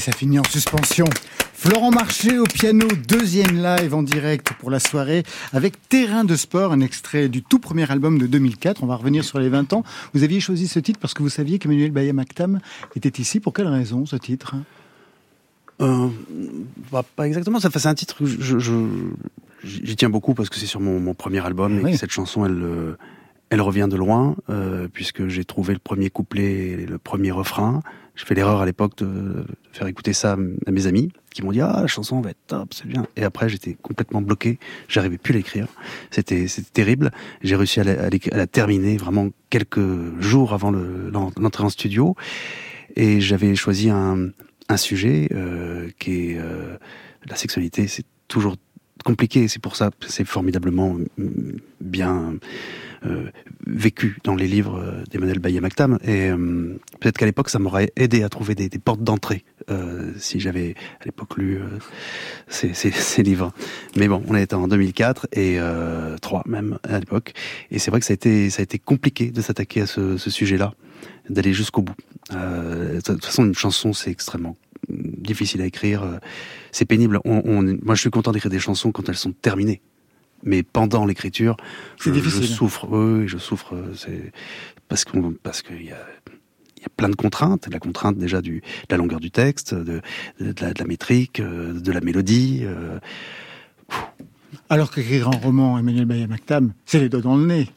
[0.00, 1.04] ça finit en suspension.
[1.54, 6.72] Florent Marché au piano, deuxième live en direct pour la soirée avec Terrain de sport,
[6.72, 8.82] un extrait du tout premier album de 2004.
[8.82, 9.84] On va revenir sur les 20 ans.
[10.14, 12.60] Vous aviez choisi ce titre parce que vous saviez qu'Emmanuel Bayamaktam
[12.96, 13.40] était ici.
[13.40, 14.54] Pour quelle raison ce titre?
[15.82, 16.08] Euh,
[16.90, 17.60] bah, pas exactement.
[17.60, 19.10] Ça fait c'est un titre que je, je-
[19.64, 21.92] j'y tiens beaucoup parce que c'est sur mon, mon premier album et Oui.
[21.92, 22.96] que cette chanson, elle, euh,
[23.50, 27.82] elle revient de loin euh, puisque j'ai trouvé le premier couplet et le premier refrain.
[28.16, 30.36] J'ai fait l'erreur à l'époque de, faire écouter ça
[30.66, 33.06] à mes amis qui m'ont dit ah la chanson va être top, c'est bien.
[33.16, 34.58] Et après j'étais complètement bloqué,
[34.88, 35.66] j'arrivais plus à l'écrire.
[36.10, 37.10] C'était terrible.
[37.42, 42.14] J'ai réussi à la, terminer vraiment quelques jours avant le- l'en- l'entrée en studio
[42.96, 44.30] et j'avais choisi un
[44.68, 46.76] un sujet euh, qui est euh,
[47.28, 47.88] la sexualité.
[47.88, 48.56] C'est toujours
[49.02, 49.48] compliqué.
[49.48, 52.34] C'est pour ça que c'est formidablement mm, bien
[53.06, 53.30] euh,
[53.66, 55.98] vécu dans les livres euh, d'Emmanuel Baye-Mactam.
[56.04, 60.40] Et euh, peut-être qu'à l'époque, ça m'aurait aidé à trouver des, portes d'entrée euh, si
[60.40, 61.78] j'avais à l'époque lu euh,
[62.48, 63.52] ces, livres.
[63.96, 67.32] Mais bon, on était en 2004 et euh, 3 même à l'époque.
[67.70, 70.16] Et c'est vrai que ça a été, ça a été compliqué de s'attaquer à ce,
[70.16, 70.74] ce sujet-là,
[71.28, 71.94] d'aller jusqu'au bout.
[72.34, 74.56] Euh, de toute façon, une chanson, c'est extrêmement
[74.90, 76.02] difficile à écrire.
[76.02, 76.18] euh,
[76.72, 77.20] C'est pénible.
[77.24, 79.80] On, on- moi, je suis content d'écrire des chansons quand elles sont terminées.
[80.42, 81.56] Mais pendant l'écriture,
[81.98, 82.86] je, je souffre.
[82.90, 83.74] Oui, je souffre.
[83.74, 84.32] euh, C'est
[84.88, 86.06] parce qu'on parce qu'il y a
[86.78, 87.68] il y a plein de contraintes.
[87.70, 90.00] La contrainte déjà du de la longueur du texte, de,
[90.40, 92.60] de, la, de la métrique, euh, de la mélodie.
[92.62, 92.98] euh,
[94.70, 97.68] Alors qu'écrire un roman, Emmanuel Bayamaktam, c'est les doigts dans le nez.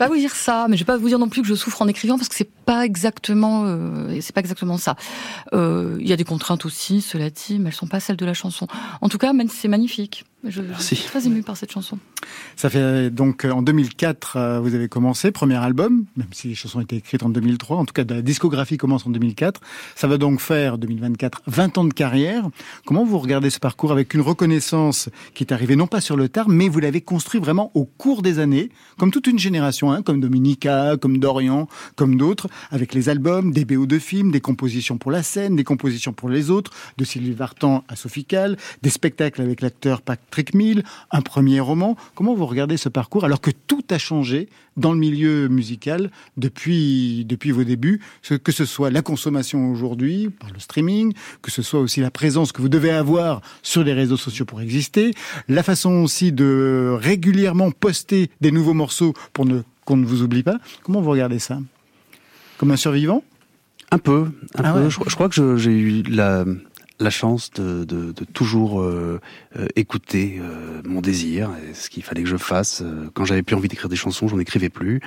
[0.00, 1.48] Je vais pas vous dire ça, mais je vais pas vous dire non plus que
[1.48, 4.96] je souffre en écrivant parce que c'est pas exactement, euh, c'est pas exactement ça.
[5.52, 8.24] Euh, Il y a des contraintes aussi, cela dit, mais elles sont pas celles de
[8.24, 8.66] la chanson.
[9.02, 10.24] En tout cas, c'est magnifique.
[10.42, 10.96] Je, je Merci.
[10.96, 11.98] suis très émue par cette chanson.
[12.56, 16.54] Ça fait donc euh, en 2004, euh, vous avez commencé, premier album, même si les
[16.54, 17.76] chansons étaient écrites en 2003.
[17.76, 19.60] En tout cas, la discographie commence en 2004.
[19.96, 22.48] Ça va donc faire 2024 20 ans de carrière.
[22.86, 26.30] Comment vous regardez ce parcours avec une reconnaissance qui est arrivée non pas sur le
[26.30, 30.02] tard, mais vous l'avez construit vraiment au cours des années, comme toute une génération, hein,
[30.02, 34.98] comme Dominica, comme Dorian, comme d'autres, avec les albums, des BO de films, des compositions
[34.98, 38.26] pour la scène, des compositions pour les autres, de Sylvie Vartan à Sophie
[38.82, 41.96] des spectacles avec l'acteur Patrick Mill, un premier roman.
[42.14, 47.24] Comment vous regardez ce parcours alors que tout a changé dans le milieu musical depuis,
[47.24, 48.00] depuis vos débuts,
[48.42, 52.52] que ce soit la consommation aujourd'hui par le streaming, que ce soit aussi la présence
[52.52, 55.12] que vous devez avoir sur les réseaux sociaux pour exister,
[55.48, 60.44] la façon aussi de régulièrement poster des nouveaux morceaux pour ne, qu'on ne vous oublie
[60.44, 60.58] pas.
[60.84, 61.58] Comment vous regardez ça?
[62.58, 63.24] Comme un survivant?
[63.90, 64.84] Un peu, un Ah peu.
[64.84, 64.90] ouais.
[64.90, 66.44] Je, je crois que j'ai eu la,
[67.00, 69.20] la chance de, de, de toujours euh,
[69.58, 72.84] euh, écouter euh, mon désir, et ce qu'il fallait que je fasse.
[73.14, 75.00] Quand j'avais plus envie d'écrire des chansons, j'en écrivais plus.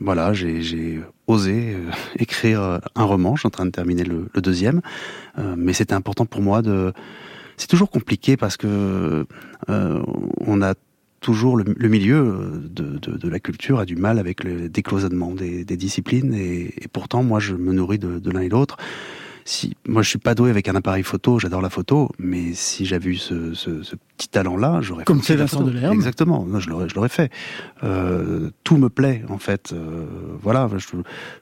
[0.00, 1.76] Voilà, j'ai osé
[2.18, 3.36] écrire un roman.
[3.36, 4.80] Je suis en train de terminer le, le deuxième,
[5.36, 6.94] mais c'était important pour moi de.
[7.58, 9.26] C'est toujours compliqué parce que
[9.66, 10.74] on a
[11.28, 12.20] toujours le, le milieu
[12.78, 16.72] de, de, de la culture a du mal avec le décloisonnement des, des disciplines et,
[16.82, 18.76] et pourtant moi je me nourris de, de l'un et l'autre.
[19.44, 22.86] Si moi je suis pas doué avec un appareil photo, j'adore la photo, mais si
[22.86, 25.62] j'avais eu ce, ce, ce petit talent-là, j'aurais Comme fait de la Vincent.
[25.64, 25.94] Delerme.
[25.94, 27.30] Exactement, Non, je l'aurais je l'aurais fait.
[27.84, 29.72] Euh, tout me plaît en fait.
[29.72, 30.06] Euh,
[30.40, 30.86] voilà, je,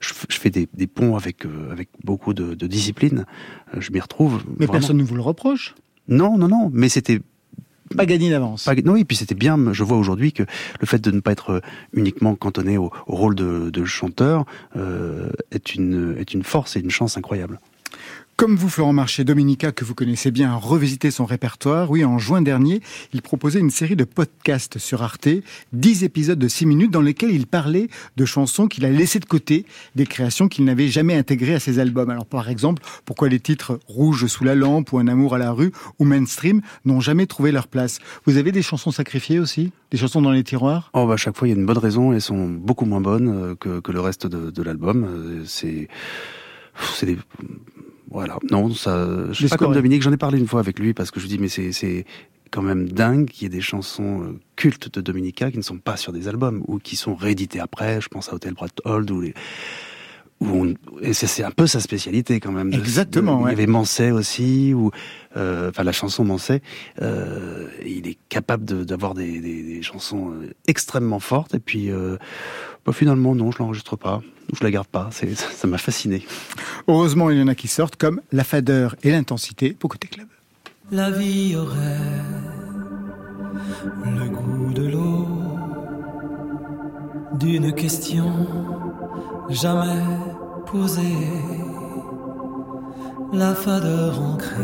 [0.00, 3.24] je, je fais des, des ponts avec euh, avec beaucoup de, de disciplines.
[3.74, 4.34] Euh, Je m'y retrouve.
[4.58, 4.72] Mais vraiment.
[4.72, 5.74] personne ne vous le reproche?
[6.08, 6.70] Non, non, non.
[6.72, 7.20] Mais c'était
[7.94, 8.68] Pas gagné d'avance.
[8.84, 9.58] non, oui, puis c'était bien.
[9.72, 10.42] Je vois aujourd'hui que
[10.80, 11.60] le fait de ne pas être euh,
[11.92, 14.44] uniquement cantonné au, rôle de, chanteur
[14.76, 17.60] euh, est une force et une chance incroyable.
[18.36, 21.90] Comme vous, Florent Marché, Dominica, que vous connaissez bien, a revisité son répertoire.
[21.90, 22.82] Oui, en juin dernier,
[23.14, 25.26] il proposait une série de podcasts sur Arte,
[25.72, 29.24] 10 épisodes de 6 minutes dans lesquels il parlait de chansons qu'il a laissées de
[29.24, 32.10] côté, des créations qu'il n'avait jamais intégrées à ses albums.
[32.10, 35.50] Alors, par exemple, pourquoi les titres Rouge sous la lampe ou Un amour à la
[35.52, 38.00] rue ou Mainstream n'ont jamais trouvé leur place?
[38.26, 39.72] Vous avez des chansons sacrifiées aussi?
[39.92, 40.90] Des chansons dans les tiroirs?
[40.92, 42.12] Oh, bah, à chaque fois, il y a une bonne raison.
[42.12, 45.04] Elles sont beaucoup moins bonnes euh, que, le reste de, de l'album.
[45.04, 45.88] Euh, C'est,
[46.92, 47.18] c'est des-
[48.10, 48.38] voilà.
[48.50, 50.02] Non, ça, je suis pas comme Dominique.
[50.02, 52.04] J'en ai parlé une fois avec lui parce que je dis mais c'est
[52.50, 55.78] quand même dingue qu'il y ait des chansons euh, cultes de Dominica qui ne sont
[55.78, 58.00] pas sur des albums ou qui sont rééditées après.
[58.00, 59.34] Je pense à Hotel Bradhold ou les
[61.00, 62.72] et c'est un peu sa spécialité quand même.
[62.72, 63.46] Exactement.
[63.46, 64.90] Il y avait Manset aussi, ou
[65.36, 66.60] euh, enfin la chanson Manset.
[67.00, 70.34] Euh, il est capable d'avoir des, des, des, chansons
[70.66, 71.54] extrêmement fortes.
[71.54, 72.16] Et puis euh,
[72.84, 75.10] bah, finalement non, je l'enregistre pas, je la garde pas.
[75.10, 76.26] Ça m'a fasciné.
[76.88, 80.26] Heureusement, il y en a qui sortent comme la fadeur et l'intensité pour côté club.
[80.90, 82.22] La vie aurait
[84.04, 85.26] le goût de l'eau
[87.38, 88.46] d'une question
[89.50, 90.02] jamais
[90.66, 91.02] posée,
[93.32, 94.62] la fadeur ancrée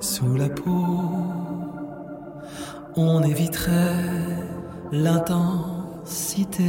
[0.00, 0.98] sous la peau,
[2.96, 4.46] on éviterait
[4.92, 6.62] l'intensité.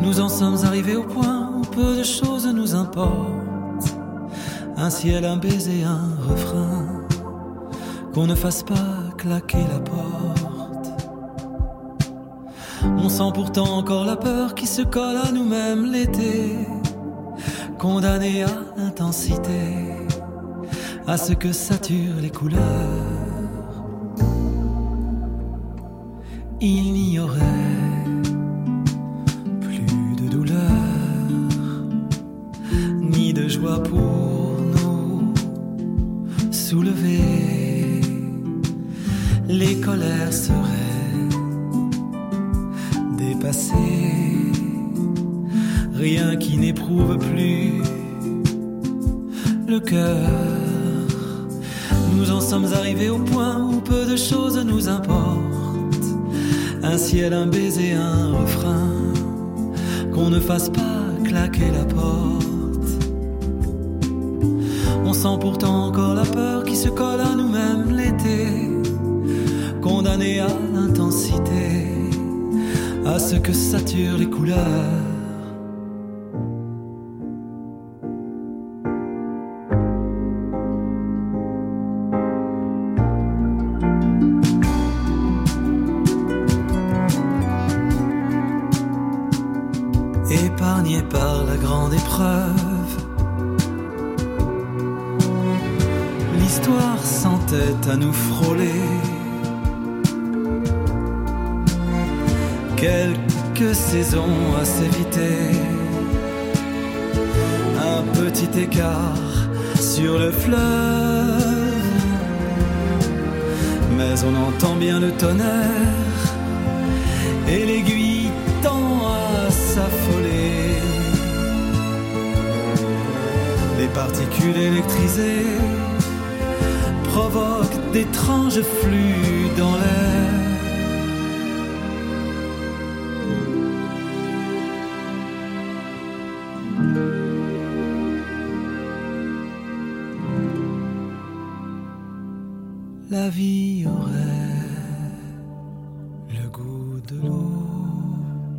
[0.00, 3.96] Nous en sommes arrivés au point où peu de choses nous importent.
[4.76, 7.06] Un ciel, un baiser, un refrain,
[8.14, 10.90] qu'on ne fasse pas claquer la porte.
[12.96, 16.56] On sent pourtant encore la peur qui se colle à nous-mêmes l'été,
[17.78, 20.06] condamné à l'intensité,
[21.06, 22.60] à ce que saturent les couleurs.
[26.62, 27.89] Il n'y aurait
[33.60, 35.32] pour nous
[36.52, 37.20] soulever.
[39.48, 40.90] Les colères seraient
[45.94, 47.82] rien qui n'éprouve plus
[49.66, 50.28] le cœur.
[52.16, 55.38] Nous en sommes arrivés au point où peu de choses nous importent.
[56.82, 58.90] Un ciel, un baiser, un refrain,
[60.12, 62.49] qu'on ne fasse pas claquer la porte.
[65.22, 68.70] Sent pourtant encore la peur qui se colle à nous-mêmes l'été,
[69.82, 71.88] condamné à l'intensité
[73.04, 74.99] à ce que saturent les couleurs.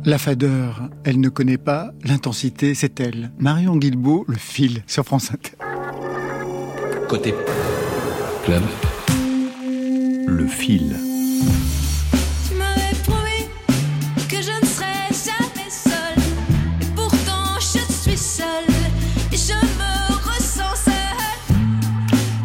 [0.04, 3.32] La fadeur, elle ne connaît pas, l'intensité, c'est elle.
[3.38, 5.52] Marion Guilbault, le fil sur France Inter.
[7.08, 7.34] Côté
[8.44, 8.62] club,
[10.26, 10.96] le fil.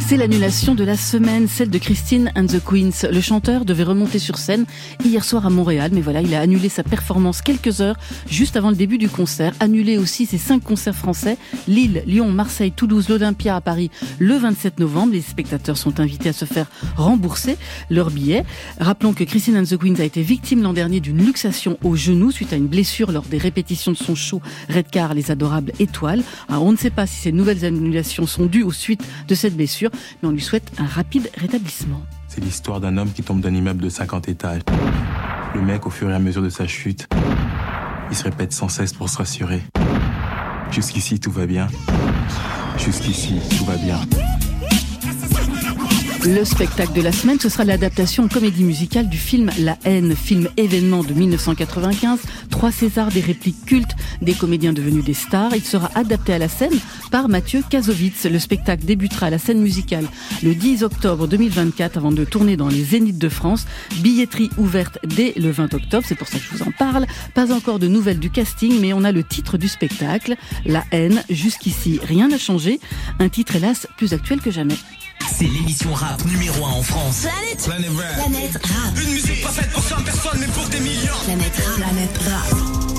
[0.08, 3.10] C'est l'annulation de la semaine, celle de Christine and the Queens.
[3.12, 4.66] Le chanteur devait remonter sur scène
[5.04, 7.98] hier soir à Montréal, mais voilà, il a annulé sa performance quelques heures
[8.30, 9.54] juste avant le début du concert.
[9.60, 14.80] Annulé aussi ses cinq concerts français, Lille, Lyon, Marseille, Toulouse, l'Olympia à Paris le 27
[14.80, 15.12] novembre.
[15.12, 17.58] Les spectateurs sont invités à se faire rembourser
[17.90, 18.46] leurs billets.
[18.80, 22.32] Rappelons que Christine and the Queens a été victime l'an dernier d'une luxation au genou
[22.32, 24.42] suite à une blessure lors des répétitions de son show
[24.74, 26.24] Redcar, les adorables étoiles.
[26.48, 29.58] Alors, on ne sait pas si ces nouvelles annulations sont dues aux suites de cette
[29.58, 32.02] blessure mais on lui souhaite un rapide rétablissement.
[32.28, 34.62] C'est l'histoire d'un homme qui tombe d'un immeuble de 50 étages.
[35.56, 37.08] Le mec, au fur et à mesure de sa chute,
[38.10, 39.62] il se répète sans cesse pour se rassurer.
[40.72, 41.68] Jusqu'ici, tout va bien.
[42.78, 44.00] Jusqu'ici, tout va bien.
[46.26, 50.50] Le spectacle de la semaine, ce sera l'adaptation comédie musicale du film La haine, film
[50.58, 52.20] événement de 1995.
[52.50, 55.56] Trois Césars, des répliques cultes, des comédiens devenus des stars.
[55.56, 56.74] Il sera adapté à la scène
[57.12, 58.26] par Mathieu Kazovitz.
[58.26, 60.06] Le spectacle débutera à la scène musicale
[60.44, 63.68] le 10 octobre 2024 avant de tourner dans les Zéniths de France.
[64.02, 67.06] Billetterie ouverte dès le 20 octobre, c'est pour ça que je vous en parle.
[67.36, 71.24] Pas encore de nouvelles du casting, mais on a le titre du spectacle, La haine.
[71.30, 72.80] Jusqu'ici, rien n'a changé.
[73.20, 74.76] Un titre hélas plus actuel que jamais.
[75.36, 77.28] C'est l'émission rap numéro 1 en France.
[77.64, 77.64] Planète.
[77.64, 78.16] Planète rap.
[78.16, 79.00] Planète rap.
[79.04, 81.14] Une musique pas faite pour 100 personnes, mais pour des millions.
[81.26, 81.76] Planète rap.
[81.76, 82.97] Planète rap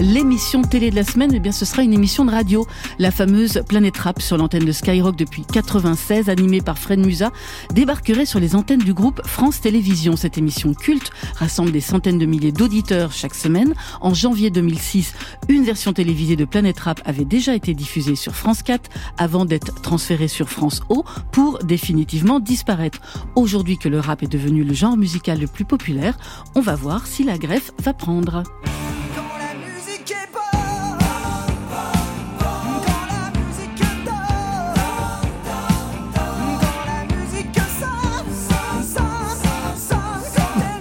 [0.00, 2.66] l'émission télé de la semaine, eh bien, ce sera une émission de radio,
[2.98, 7.32] la fameuse Planète Rap sur l'antenne de Skyrock depuis 96, animée par Fred Musa,
[7.74, 10.16] débarquerait sur les antennes du groupe France Télévisions.
[10.16, 13.74] Cette émission culte rassemble des centaines de milliers d'auditeurs chaque semaine.
[14.00, 15.14] En janvier 2006,
[15.48, 19.80] une version télévisée de Planète Rap avait déjà été diffusée sur France 4 avant d'être
[19.80, 23.00] transférée sur France O pour définitivement disparaître.
[23.34, 26.16] Aujourd'hui que le rap est devenu le genre musical le plus populaire,
[26.54, 28.44] on va voir si la greffe va prendre.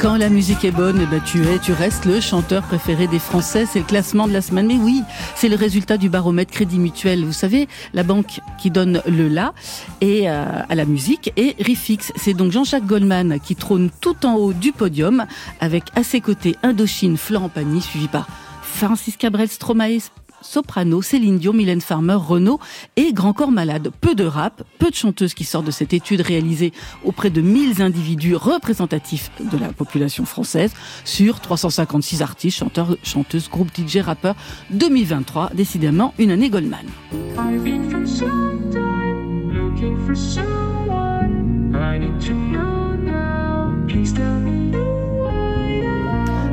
[0.08, 3.20] Quand la musique est bonne, eh ben tu es, tu restes le chanteur préféré des
[3.20, 3.66] Français.
[3.66, 4.66] C'est le classement de la semaine.
[4.66, 5.04] Mais oui,
[5.36, 7.26] c'est le résultat du baromètre Crédit Mutuel.
[7.26, 9.54] Vous savez, la banque qui donne le là
[10.00, 12.14] et euh, à la musique et Rifix.
[12.16, 15.26] C'est donc Jean-Jacques Goldman qui trône tout en haut du podium
[15.60, 18.30] avec à ses côtés Indochine, Florent Pagny, suivi par
[18.62, 20.00] Francis Cabrel, Stromae,
[20.48, 22.60] soprano, Céline Dion, Mylène Farmer, Renaud
[22.96, 23.92] et Grand Corps Malade.
[24.02, 26.74] Peu de rap, peu de chanteuses qui sortent de cette étude réalisée
[27.04, 30.72] auprès de 1000 individus représentatifs de la population française
[31.04, 34.36] sur 356 artistes, chanteurs, chanteuses, groupes DJ, rappeurs.
[34.72, 36.86] 2023, décidément une année Goldman.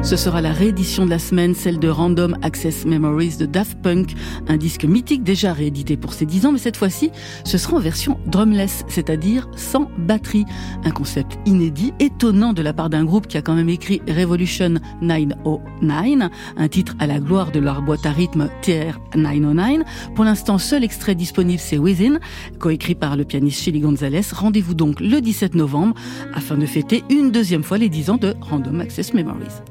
[0.05, 4.15] Ce sera la réédition de la semaine, celle de Random Access Memories de Daft Punk,
[4.49, 7.11] un disque mythique déjà réédité pour ses 10 ans, mais cette fois-ci,
[7.45, 10.45] ce sera en version drumless, c'est-à-dire sans batterie.
[10.85, 14.75] Un concept inédit, étonnant de la part d'un groupe qui a quand même écrit Revolution
[15.01, 19.85] 909, un titre à la gloire de leur boîte à rythme TR909.
[20.15, 22.19] Pour l'instant, seul extrait disponible, c'est Within,
[22.59, 24.21] coécrit par le pianiste Chili Gonzalez.
[24.33, 25.95] Rendez-vous donc le 17 novembre
[26.35, 29.63] afin de fêter une deuxième fois les 10 ans de Random Access Memories.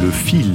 [0.00, 0.54] Le fil.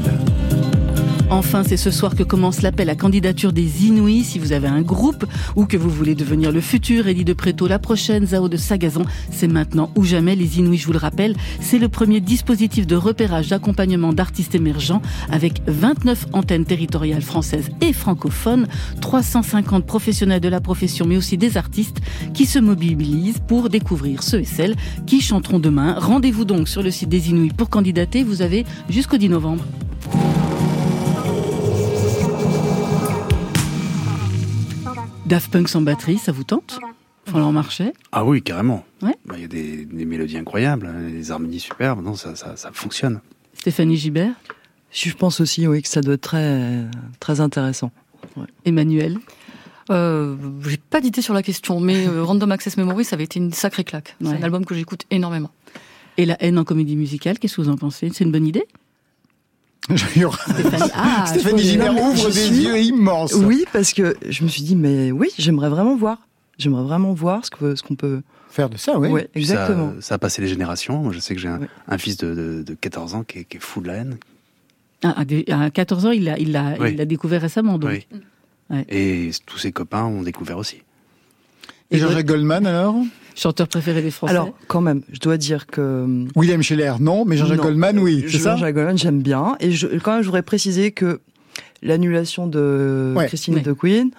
[1.29, 4.23] Enfin, c'est ce soir que commence l'appel à candidature des Inouïs.
[4.23, 7.67] Si vous avez un groupe ou que vous voulez devenir le futur Eddie de Préto,
[7.67, 10.35] la prochaine Zao de Sagazan, c'est maintenant ou jamais.
[10.35, 15.01] Les Inouïs, je vous le rappelle, c'est le premier dispositif de repérage d'accompagnement d'artistes émergents
[15.31, 18.67] avec 29 antennes territoriales françaises et francophones,
[19.01, 21.97] 350 professionnels de la profession, mais aussi des artistes
[22.33, 24.75] qui se mobilisent pour découvrir ceux et celles
[25.07, 25.95] qui chanteront demain.
[25.97, 28.23] Rendez-vous donc sur le site des Inouïs pour candidater.
[28.23, 29.65] Vous avez jusqu'au 10 novembre.
[35.33, 36.79] Daft Punk sans batterie, ça vous tente
[37.25, 38.85] Faut Marchais Ah oui, carrément.
[39.01, 39.15] Ouais.
[39.25, 43.19] Bah, il y a des, mélodies incroyables, hein, des harmonies superbes, non, ça, ça, fonctionne.
[43.55, 44.35] Stéphanie Gibert
[44.91, 46.83] Je pense aussi oui, que ça doit être très,
[47.19, 47.89] très intéressant.
[48.63, 49.17] Emmanuel
[49.89, 50.35] euh,
[50.67, 53.53] J'ai pas d'idée sur la question, mais euh, Random Access Memory, ça avait été une
[53.53, 54.15] sacrée claque.
[54.21, 55.49] C'est un album que j'écoute énormément.
[56.17, 58.11] Et La haine en comédie musicale, qu'est-ce que vous en pensez?
[58.13, 58.67] C'est une bonne idée?
[59.95, 63.33] Stéphanie, ah, Stéphanie ouvre des yeux immenses.
[63.33, 66.19] Oui, parce que je me suis dit, mais oui, j'aimerais vraiment voir.
[66.57, 69.09] J'aimerais vraiment voir ce qu'on ce qu'on peut faire de ça, oui.
[69.09, 69.93] Ouais, exactement.
[69.99, 70.99] Ça, a passé les générations.
[70.99, 73.59] Moi, je sais que j'ai un, fils de, de, 14 ans qui est, qui est,
[73.59, 74.17] fou de la haine.
[75.03, 77.91] Ah, à 14 ans, il l'a il découvert récemment, donc.
[77.91, 78.85] Oui.
[78.89, 80.81] Et tous ses copains ont découvert aussi.
[81.91, 82.95] Et Jean-Jacques Goldman, alors?
[83.35, 85.81] Chanteur préféré des Français Alors, quand même, je dois dire que...
[85.81, 89.55] Euh, William Scheller, non, mais Jean-Jacques Goldman, oui, c'est ça Jean-Jacques Goldman, j'aime bien.
[89.59, 91.21] Et je, quand même, je voudrais préciser que
[91.81, 94.11] l'annulation de Christine de Queen,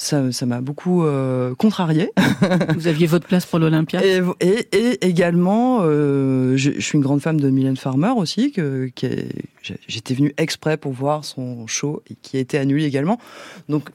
[0.00, 2.10] ça, m'a beaucoup euh, contrarié.
[2.74, 7.40] Vous aviez votre place pour l'Olympia et, et, également, euh, je, suis une grande femme
[7.40, 9.08] de Mylène Farmer aussi, que, qui
[9.88, 13.18] j'étais venue exprès pour voir son show et qui a été annulé également.
[13.68, 13.90] Donc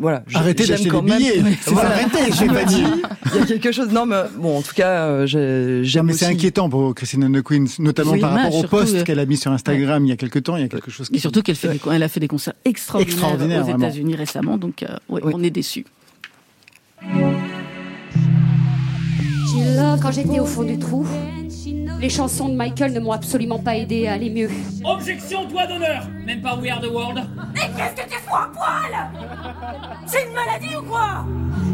[0.00, 0.24] voilà.
[0.34, 1.42] Arrêtez d'acheter des billets.
[1.66, 1.90] Voilà.
[1.90, 2.82] Arrêtez, j'ai pas dit.
[3.34, 3.90] Il y a quelque chose.
[3.90, 6.06] Non, mais bon, en tout cas, euh, j'aime.
[6.06, 9.26] Mais c'est inquiétant pour Christine Anne Queen, notamment par rapport au post euh, qu'elle a
[9.26, 10.56] mis sur Instagram il y a quelques temps.
[10.56, 11.08] Il y a quelque chose.
[11.08, 11.16] Qui...
[11.16, 14.96] Et surtout qu'elle fait, elle a fait des concerts extraordinaires, aux États-Unis récemment, donc euh,
[15.08, 15.84] on est déçus.
[20.02, 21.06] Quand j'étais au fond du trou,
[22.00, 24.48] Les chansons de Michael ne m'ont absolument pas aidé à aller mieux.
[24.84, 26.08] Objection, doigt d'honneur.
[26.24, 27.22] Même pas We Are the World.
[27.54, 29.10] Mais qu'est-ce que tu fous en poil?
[30.06, 31.26] C'est une maladie ou quoi?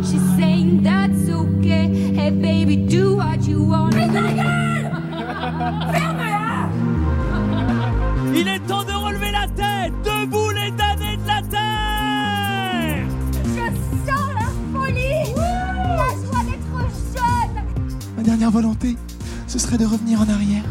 [0.02, 1.88] She's saying that's okay.
[2.18, 3.90] Hey baby, do what you want.
[3.94, 4.90] Mais ta gueule!
[5.92, 6.68] Ferme-la!
[8.34, 9.92] Il est temps de relever la tête.
[10.04, 13.06] Debout les damnés de la terre.
[13.44, 13.70] Je
[14.10, 15.32] sens la folie.
[15.36, 16.76] La joie d'être
[17.14, 17.56] jeune.
[18.16, 18.96] Ma dernière volonté,
[19.46, 20.64] ce serait de revenir en arrière.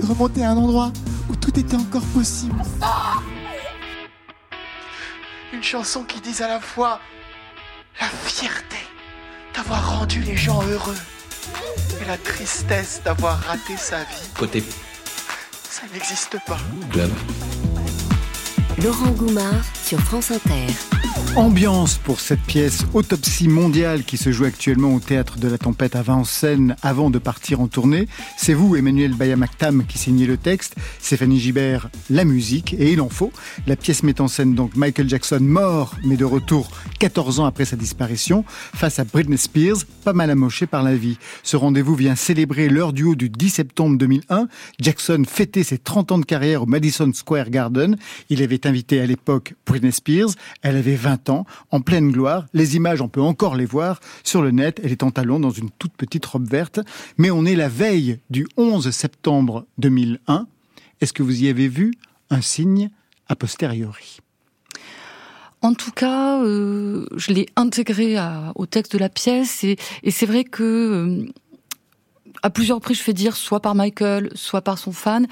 [0.00, 0.92] De remonter à un endroit
[1.28, 2.60] où tout était encore possible.
[5.52, 7.00] Une chanson qui dise à la fois
[8.00, 8.76] la fierté
[9.54, 10.96] d'avoir rendu les gens heureux
[12.00, 14.28] et la tristesse d'avoir raté sa vie.
[14.38, 14.62] Côté
[15.68, 16.58] Ça n'existe pas.
[16.92, 17.10] club.
[18.82, 20.66] Laurent Goumard sur France Inter.
[21.36, 25.94] Ambiance pour cette pièce Autopsie mondiale qui se joue actuellement au théâtre de la Tempête
[25.94, 28.08] à Vincennes avant de partir en tournée.
[28.36, 33.08] C'est vous, Emmanuel Bayamaktam, qui signez le texte, Stéphanie Gibert, la musique, et il en
[33.08, 33.32] faut.
[33.66, 37.64] La pièce met en scène donc Michael Jackson mort, mais de retour 14 ans après
[37.64, 41.18] sa disparition, face à Britney Spears, pas mal amoché par la vie.
[41.42, 44.48] Ce rendez-vous vient célébrer l'heure du haut du 10 septembre 2001.
[44.80, 47.96] Jackson fêtait ses 30 ans de carrière au Madison Square Garden.
[48.30, 50.30] Il avait invité à l'époque Britney Spears.
[50.62, 52.46] Elle avait 20 ans, en pleine gloire.
[52.54, 54.80] Les images, on peut encore les voir sur le net.
[54.82, 56.80] Elle est en talons dans une toute petite robe verte.
[57.16, 60.46] Mais on est la veille du 11 septembre 2001.
[61.00, 61.92] Est-ce que vous y avez vu
[62.30, 62.90] un signe
[63.28, 64.18] a posteriori?
[65.60, 68.16] En tout cas, euh, je l'ai intégré
[68.54, 71.26] au texte de la pièce et, et c'est vrai que euh,
[72.42, 75.26] à plusieurs reprises, je fais dire soit par Michael, soit par son fan,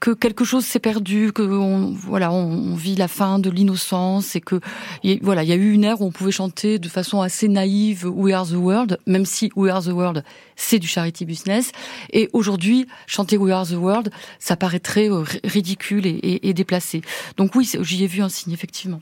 [0.00, 4.40] que quelque chose s'est perdu, que on, voilà, on, vit la fin de l'innocence et
[4.40, 4.60] que
[5.04, 7.46] y voilà, il y a eu une ère où on pouvait chanter de façon assez
[7.48, 10.24] naïve We Are the World, même si We Are the World
[10.56, 11.72] c'est du charity business.
[12.12, 16.54] Et aujourd'hui, chanter We Are the World, ça paraîtrait euh, ri- ridicule et, et- et
[16.54, 17.02] déplacé.
[17.36, 19.00] Donc oui, j'y ai vu un signe effectivement.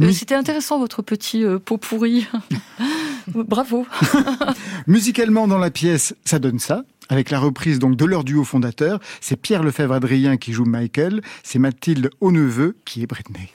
[0.00, 2.26] Euh, C'était intéressant votre petit euh, pot pourri.
[3.34, 3.86] Bravo.
[4.86, 6.84] Musicalement dans la pièce, ça donne ça.
[7.08, 11.58] Avec la reprise donc de leur duo fondateur, c'est Pierre Lefebvre-Adrien qui joue Michael, c'est
[11.58, 13.50] Mathilde Haut-Neveu qui est Britney.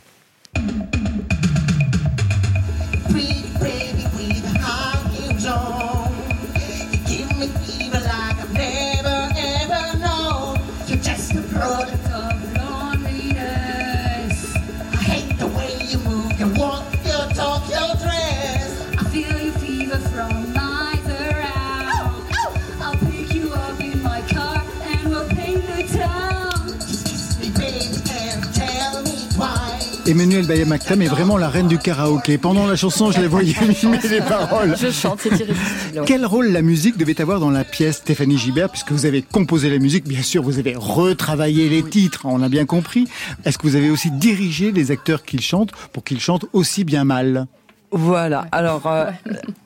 [30.36, 32.38] Emmanuel Bayamaktam est vraiment la reine du karaoké.
[32.38, 34.76] Pendant la chanson, je les voyais mimer les paroles.
[34.78, 36.04] Je chante, c'est irrésistible.
[36.06, 39.70] Quel rôle la musique devait avoir dans la pièce, Stéphanie Gibert, puisque vous avez composé
[39.70, 43.08] la musique, bien sûr, vous avez retravaillé les titres, on a bien compris.
[43.46, 47.06] Est-ce que vous avez aussi dirigé les acteurs qu'ils chantent pour qu'ils chantent aussi bien
[47.06, 47.48] mal?
[47.92, 48.48] Voilà.
[48.52, 49.10] Alors, euh,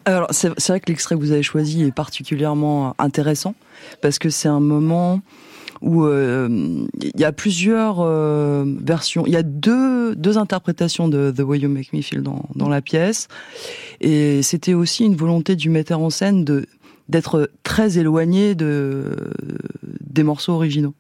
[0.06, 3.56] alors c'est c'est vrai que l'extrait que vous avez choisi est particulièrement intéressant
[4.04, 5.22] parce que c'est un moment
[5.82, 9.26] où euh, il y a plusieurs euh, versions.
[9.26, 12.70] Il y a deux, deux interprétations de The Way You Make Me Feel dans, dans
[12.70, 13.28] la pièce.
[14.02, 16.66] Et c'était aussi une volonté du metteur en scène de
[17.08, 19.16] d'être très éloigné de
[20.00, 20.94] des morceaux originaux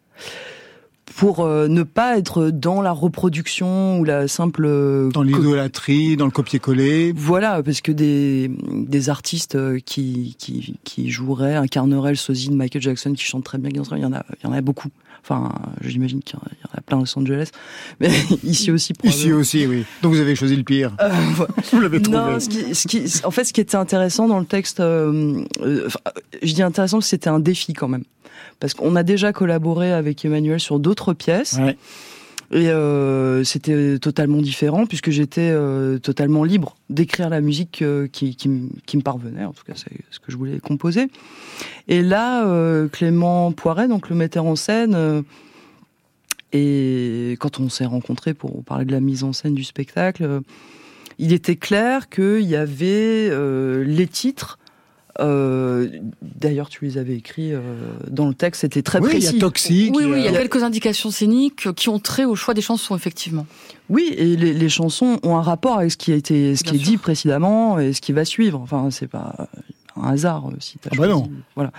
[1.19, 6.23] pour euh, ne pas être dans la reproduction ou la simple euh, Dans l'idolâtrie, dans
[6.23, 12.15] le copier-coller voilà, parce que des, des artistes euh, qui, qui, qui joueraient, incarneraient le
[12.15, 14.53] sosie de Michael Jackson, qui chante très bien, il y en a, il y en
[14.53, 14.87] a beaucoup.
[15.29, 15.51] Enfin,
[15.81, 17.49] j'imagine qu'il y en a- plein à Los Angeles,
[17.99, 18.09] mais
[18.43, 18.93] ici aussi.
[19.03, 19.85] Ici aussi, oui.
[20.01, 20.95] Donc vous avez choisi le pire.
[21.01, 21.09] Euh.
[21.71, 22.17] Vous l'avez trouvé.
[22.17, 25.43] Non, ce qui, ce qui, en fait, ce qui était intéressant dans le texte, euh,
[25.61, 25.87] euh,
[26.41, 28.05] je dis intéressant parce que c'était un défi quand même.
[28.59, 31.57] Parce qu'on a déjà collaboré avec Emmanuel sur d'autres pièces.
[31.59, 31.77] Ouais.
[32.51, 38.35] Et euh, c'était totalement différent puisque j'étais euh, totalement libre d'écrire la musique euh, qui,
[38.35, 38.49] qui,
[38.87, 39.45] qui me parvenait.
[39.45, 41.07] En tout cas, c'est ce que je voulais composer.
[41.87, 45.21] Et là, euh, Clément Poiret, donc le metteur en scène, euh,
[46.51, 50.39] et quand on s'est rencontrés pour parler de la mise en scène du spectacle, euh,
[51.19, 54.57] il était clair qu'il y avait euh, les titres.
[55.19, 55.87] Euh,
[56.21, 57.59] D'ailleurs, tu les avais écrits euh,
[58.09, 59.39] dans le texte, c'était très Oui, il y a précis.
[59.39, 59.93] Toxique.
[59.95, 62.35] Oui, oui, il y a Il y a- quelques indications scéniques qui ont trait au
[62.35, 63.45] choix des chansons, effectivement.
[63.89, 66.71] Oui, et les, les chansons ont un rapport avec ce qui a été, ce Bien
[66.73, 68.59] qui est dit précédemment et ce qui va suivre.
[68.61, 69.49] Enfin, c'est pas
[69.95, 71.29] un hasard euh, si t'as Ah bah non.
[71.55, 71.71] Voilà,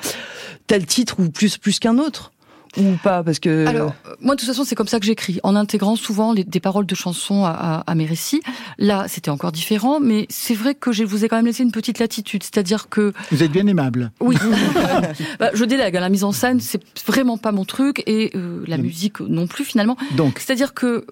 [0.66, 2.32] tel titre ou plus plus qu'un autre,
[2.76, 5.56] ou pas Parce que Alors, moi, de toute façon, c'est comme ça que j'écris, en
[5.56, 8.40] intégrant souvent les- des paroles de chansons à, à- à mes récits.
[8.78, 11.72] Là, c'était encore différent, mais c'est vrai que je vous ai quand même laissé une
[11.72, 14.12] petite latitude, c'est-à-dire que Vous êtes bien aimable.
[14.20, 14.36] oui,
[15.38, 15.96] Bah, je délègue.
[15.96, 19.46] hein, La mise en scène, c'est vraiment pas mon truc, et euh, la musique non
[19.46, 19.96] plus finalement.
[20.12, 21.06] Donc, C'est-à-dire que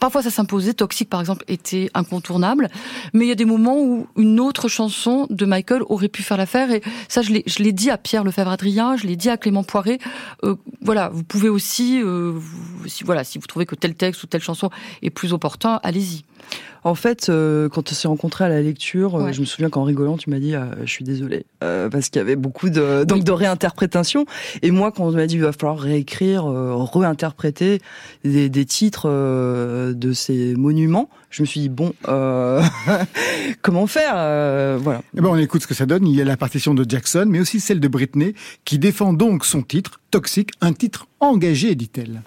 [0.00, 0.74] parfois ça s'imposait.
[0.74, 2.68] Toxique, par exemple, était incontournable,
[3.12, 6.36] mais il y a des moments où une autre chanson de Michael aurait pu faire
[6.36, 6.70] l'affaire.
[6.70, 9.64] Et ça, je l'ai, je l'ai dit à Pierre Lefebvre-Adrien, je l'ai dit à Clément
[9.64, 9.98] Poiré.
[10.44, 12.38] Euh, voilà, vous pouvez aussi, euh,
[12.86, 14.70] si voilà, si vous trouvez que tel texte ou telle chanson
[15.02, 16.24] est plus opportun, allez-y.
[16.84, 19.32] En fait, euh, quand on s'est rencontrés à la lecture, euh, Ouais.
[19.32, 21.44] je me souviens qu'en rigolant, tu m'as dit euh, Je suis désolée.
[21.64, 24.26] Euh, parce qu'il y avait beaucoup de, donc, de réinterprétation.
[24.62, 27.80] Et moi, quand on m'a dit Il va falloir réécrire, euh, réinterpréter
[28.24, 32.62] des, des titres euh, de ces monuments, je me suis dit Bon, euh,
[33.62, 35.02] comment faire Euh, Voilà.
[35.16, 36.06] eh ben, on écoute ce que ça donne.
[36.06, 38.34] Il y a la partition de Jackson, mais aussi celle de Britney,
[38.64, 42.22] qui défend donc son titre, Toxique, un titre engagé, dit-elle.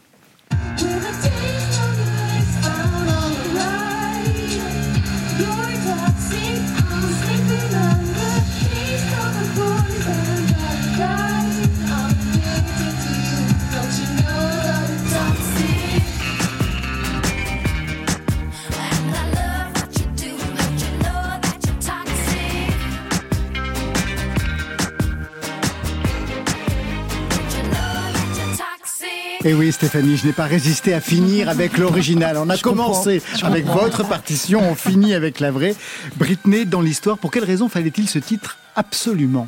[29.52, 32.38] Et Eh oui, Stéphanie, je n'ai pas résisté à finir avec l'original.
[32.38, 35.76] On a Je commencé avec votre partition, on finit avec la vraie.
[36.16, 39.48] Britney, dans l'histoire, pour quelle raison fallait-il ce titre absolument?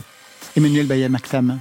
[0.58, 1.58] Emmanuel Bayam-Maktam.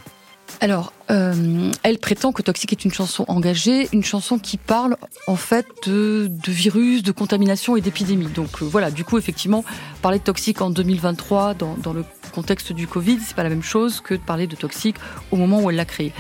[0.60, 4.96] Alors, euh, elle prétend que Toxique est une chanson engagée, une chanson qui parle
[5.26, 8.28] en fait de, virus, de contamination et d'épidémie.
[8.28, 9.64] Donc euh, voilà, du coup, effectivement,
[10.00, 12.04] parler de Toxique en 2023 dans, dans le
[12.34, 14.96] contexte du Covid, c'est pas la même chose que de parler de Toxique
[15.30, 16.12] au moment où elle l'a créé.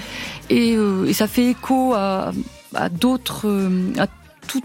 [0.50, 2.32] Et, euh, ça fait écho à,
[2.74, 3.20] à tout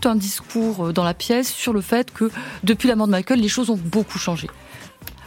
[0.05, 2.29] un discours dans la pièce sur le fait que
[2.63, 4.49] depuis la mort de Michael, les choses ont beaucoup changé.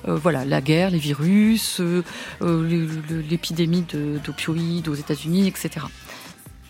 [0.09, 2.03] Euh, voilà, la guerre, les virus, euh,
[2.43, 2.89] euh,
[3.29, 5.87] l'épidémie de- d'opioïdes aux États-Unis, etc.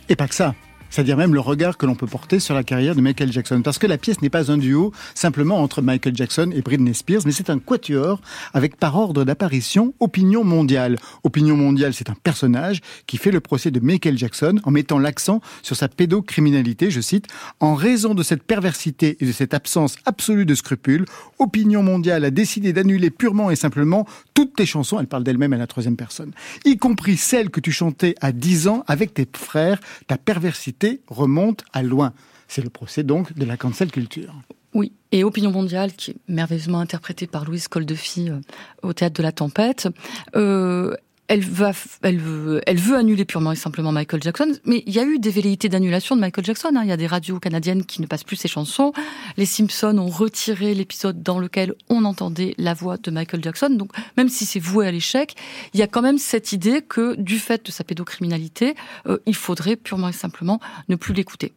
[0.09, 0.55] Et pas que ça.
[0.91, 3.63] C'est-à-dire même le regard que l'on peut porter sur la carrière de Michael Jackson.
[3.63, 7.23] Parce que la pièce n'est pas un duo simplement entre Michael Jackson et Britney Spears,
[7.25, 8.21] mais c'est un quatuor
[8.55, 10.97] avec par ordre d'apparition Opinion mondiale.
[11.23, 15.41] Opinion mondiale, c'est un personnage qui fait le procès de Michael Jackson en mettant l'accent
[15.63, 17.29] sur sa pédocriminalité, je cite,
[17.61, 21.05] en raison de cette perversité et de cette absence absolue de scrupules,
[21.39, 25.57] Opinion mondiale a décidé d'annuler purement et simplement toutes tes chansons, elle parle d'elle-même à
[25.57, 26.33] la troisième personne,
[26.65, 31.65] y compris celles que tu chantais à 10 ans avec tes frères, ta perversité remonte
[31.73, 32.13] à loin.
[32.49, 34.35] C'est le procès donc de la cancel culture.
[34.73, 38.41] Oui, et Opinion mondiale, qui est merveilleusement interprétée par Louise Coldefi euh,
[38.83, 39.89] au théâtre de la Tempête,
[40.37, 40.95] euh,
[41.31, 44.93] elle, va, f- elle, veut, elle veut annuler purement et simplement Michael Jackson, mais il
[44.93, 46.71] y a eu des velléités d'annulation de Michael Jackson.
[46.75, 46.81] hein.
[46.83, 48.93] Il y a des radios canadiennes qui ne passent plus ses chansons.
[49.37, 53.71] Les Simpsons ont retiré l'épisode dans lequel on entendait la voix de Michael Jackson.
[53.71, 55.35] Donc, même si c'est voué à l'échec,
[55.73, 58.75] il y a quand même cette idée que, du fait de sa pédocriminalité,
[59.07, 60.59] euh, il faudrait purement et simplement
[60.89, 61.53] ne plus l'écouter.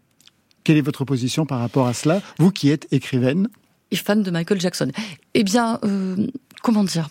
[0.63, 3.49] Quelle est votre position par rapport à cela Vous qui êtes écrivaine,
[3.91, 4.91] et fan de Michael Jackson.
[5.33, 6.27] Eh bien, euh,
[6.61, 7.09] comment dire?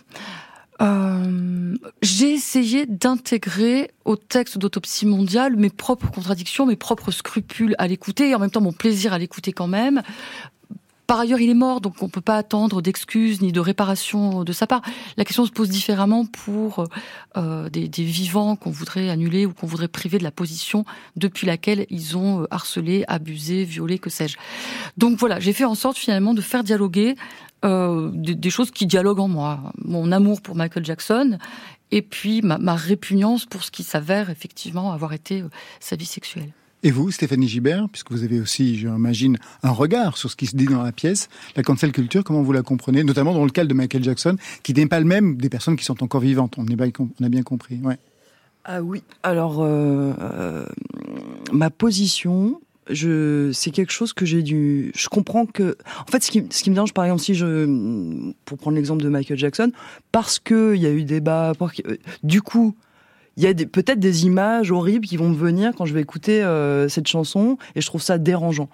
[0.80, 7.86] Euh, J'ai essayé d'intégrer au texte d'autopsie mondiale mes propres contradictions, mes propres scrupules à
[7.86, 10.02] l'écouter, et en même temps mon plaisir à l'écouter quand même.
[11.06, 14.52] Par ailleurs, il est mort, donc on peut pas attendre d'excuses ni de réparation de
[14.52, 14.80] sa part.
[15.18, 16.86] La question se pose différemment pour
[17.36, 21.46] euh, des, des vivants qu'on voudrait annuler ou qu'on voudrait priver de la position depuis
[21.46, 24.38] laquelle ils ont euh, harcelé, abusé, violé, que sais-je.
[24.96, 27.16] Donc voilà, j'ai fait en sorte finalement de faire dialoguer
[27.64, 29.72] euh, des, des choses qui dialoguent en moi.
[29.78, 31.38] Mon amour pour Michael Jackson
[31.90, 35.48] et puis ma, ma répugnance pour ce qui s'avère effectivement avoir été euh,
[35.80, 36.52] sa vie sexuelle.
[36.84, 40.56] Et vous, Stéphanie Gibert, puisque vous avez aussi, j'imagine, un regard sur ce qui se
[40.56, 43.64] dit dans la pièce, la cancel culture, comment vous la comprenez, notamment dans le cas
[43.64, 46.54] de Michael Jackson, qui n'est pas le même des personnes qui sont encore vivantes.
[46.58, 47.78] On, est bien- on a bien compris.
[47.84, 47.98] Ouais.
[48.64, 49.04] Ah oui.
[49.22, 50.66] Alors, euh, euh,
[51.52, 54.92] ma position, c'est quelque chose que j'ai dû.
[54.94, 55.76] Je comprends que.
[56.06, 58.32] En fait, ce qui, me dérange, par exemple, si je.
[58.44, 59.72] Pour prendre l'exemple de Michael Jackson,
[60.10, 61.52] parce qu'il y a eu débat.
[61.58, 62.74] que- Du coup.
[63.38, 66.44] Il y a peut-être des images horribles qui vont me venir quand je vais écouter
[66.44, 68.68] euh, cette chanson et je trouve ça dérangeant.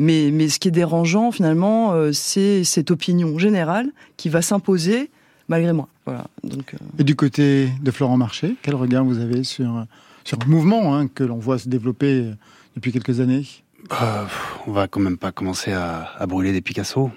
[0.00, 5.08] Mais, mais ce qui est dérangeant finalement, euh, c'est cette opinion générale qui va s'imposer
[5.48, 5.86] malgré moi.
[6.04, 6.26] Voilà.
[6.46, 6.58] Euh,
[6.98, 9.86] Et du côté de Florent Marché, quel regard vous avez sur,
[10.24, 12.32] sur un mouvement hein, que l'on voit se développer euh,
[12.76, 13.44] depuis quelques années
[13.92, 14.24] Euh,
[14.66, 17.10] on va quand même pas commencer à, brûler des Picasso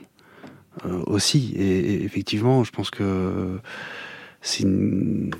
[0.86, 1.54] euh, aussi.
[1.56, 3.60] Et, effectivement, je pense que
[4.42, 5.32] c'est une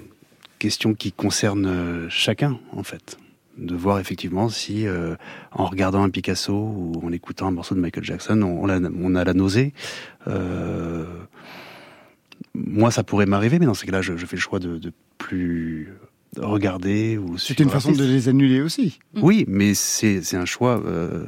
[0.60, 3.18] question qui concerne euh, chacun, en fait.
[3.58, 5.16] de voir effectivement si, euh,
[5.52, 8.68] en regardant un Picasso ou en écoutant un morceau de Michael Jackson, on,
[9.16, 9.74] a, la nausée.
[12.56, 15.94] Moi, ça pourrait m'arriver, mais dans ces cas-là, je, fais le choix de plus
[16.38, 19.00] regarder ou C'est une façon de les annuler aussi.
[19.16, 21.26] Oui, mais c'est c'est un choix euh,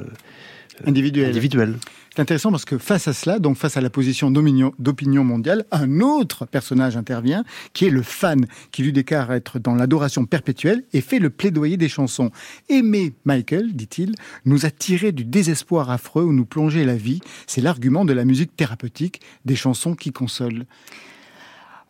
[0.86, 1.30] Individuel.
[1.30, 1.76] individuel.
[2.14, 5.64] C'est intéressant parce que face à cela, donc face à la position d'opinion d'opinion mondiale,
[5.70, 7.42] un autre personnage intervient,
[7.72, 11.78] qui est le fan, qui lui déclare être dans l'adoration perpétuelle et fait le plaidoyer
[11.78, 12.30] des chansons.
[12.68, 17.20] Aimer Michael, dit-il, nous a tiré du désespoir affreux où nous plongeait la vie.
[17.46, 20.66] C'est l'argument de la musique thérapeutique, des chansons qui consolent.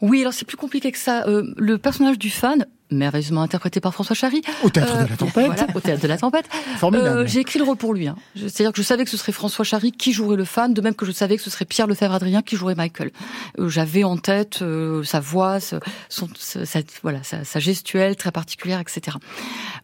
[0.02, 1.24] Oui, alors c'est plus compliqué que ça.
[1.26, 4.42] Euh, le personnage du fan, merveilleusement interprété par François Chary.
[4.64, 5.46] Au théâtre de la tempête.
[5.46, 6.44] Voilà, au théâtre de la tempête.
[6.76, 7.18] Formidable.
[7.20, 8.06] Euh, J'ai écrit le rôle pour lui.
[8.08, 8.16] hein.
[8.36, 10.94] C'est-à-dire que je savais que ce serait François Chary qui jouerait le fan, de même
[10.94, 13.12] que je savais que ce serait Pierre Lefebvre-Adrien qui jouerait Michael.
[13.60, 15.76] Euh, J'avais en tête euh, sa voix, ce-
[16.10, 16.58] son, ce-
[17.02, 19.16] voilà, sa, sa gestuelle très particulière, etc.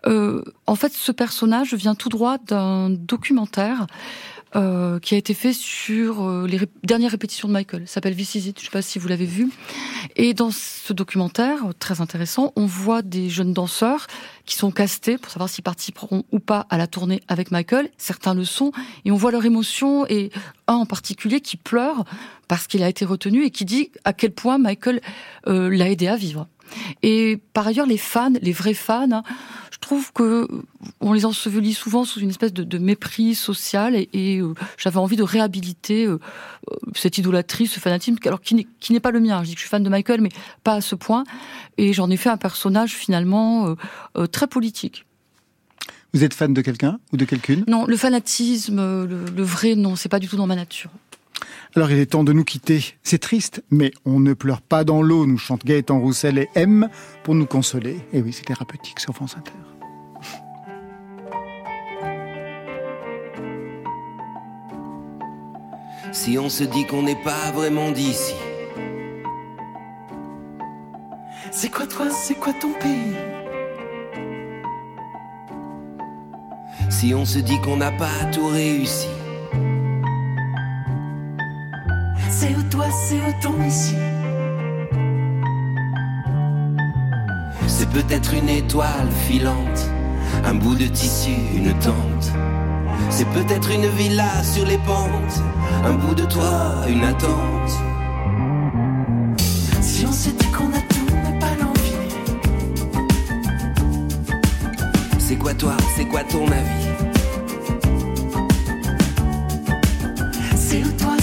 [0.06, 3.86] Euh, en fait, ce personnage vient tout droit d'un documentaire
[4.56, 7.86] euh, qui a été fait sur euh, les dernières répétitions de Michael.
[7.86, 8.32] S'appelle This.
[8.34, 9.50] Je sais pas si vous l'avez vu.
[10.16, 14.06] Et dans ce documentaire, euh, très intéressant, on voit des jeunes danseurs
[14.46, 17.90] qui sont castés pour savoir s'ils participeront ou pas à la tournée avec Michael.
[17.98, 18.72] Certains le sont.
[19.04, 20.30] Et on voit leur émotion et
[20.66, 22.04] un en particulier qui pleure
[22.48, 25.00] parce qu'il a été retenu et qui dit à quel point Michael
[25.46, 26.48] euh, l'a aidé à vivre.
[27.02, 29.22] Et par ailleurs, les fans, les vrais fans, hein,
[29.80, 30.62] je trouve que euh,
[31.00, 34.98] on les ensevelit souvent sous une espèce de, de mépris social et, et, euh, j'avais
[34.98, 36.18] envie de réhabiliter euh,
[36.94, 38.54] cette idolâtrie, ce fanatisme, alors qui
[38.90, 39.40] n'est- pas le mien.
[39.44, 40.30] Je dis que je suis fan de Michael, mais
[40.64, 41.24] pas à ce point.
[41.78, 43.74] Et j'en ai fait un personnage finalement
[44.16, 45.06] euh, très politique.
[46.12, 47.64] Vous êtes fan de quelqu'un ou de quelqu'une?
[47.68, 48.76] Non, le fanatisme,
[49.06, 50.90] le, le vrai, non, c'est pas du tout dans ma nature.
[51.78, 52.84] Alors il est temps de nous quitter.
[53.04, 56.88] C'est triste, mais on ne pleure pas dans l'eau, nous chante Gaëtan Roussel et M
[57.22, 58.00] pour nous consoler.
[58.12, 59.52] Et oui, c'est thérapeutique sur France Inter.
[66.10, 68.34] Si on se dit qu'on n'est pas vraiment d'ici,
[71.52, 73.14] C'est quoi toi, c'est quoi ton pays?
[76.90, 79.06] Si on se dit qu'on n'a pas tout réussi,
[82.40, 83.96] C'est où toi, c'est où ton ici
[87.78, 89.90] c'est peut-être une étoile filante,
[90.44, 92.32] un bout de tissu, une tente.
[93.08, 95.42] C'est peut-être une villa sur les pentes,
[95.84, 97.70] un bout de toit, une attente.
[99.80, 101.94] Si on se dit qu'on a tout, mais pas l'envie
[105.18, 106.88] C'est quoi toi, c'est quoi ton avis?
[110.56, 111.17] C'est où toi,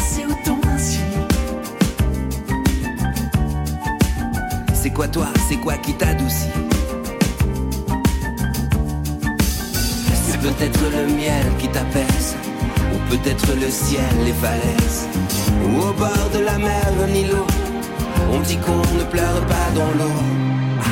[4.85, 6.51] C'est quoi toi, c'est quoi qui t'adoucit?
[10.27, 12.35] C'est peut-être le miel qui t'apaise,
[12.93, 15.07] ou peut-être le ciel, les falaises,
[15.63, 17.47] ou au bord de la mer, un îlot.
[18.31, 20.13] On dit qu'on ne pleure pas dans l'eau.
[20.79, 20.83] Ah.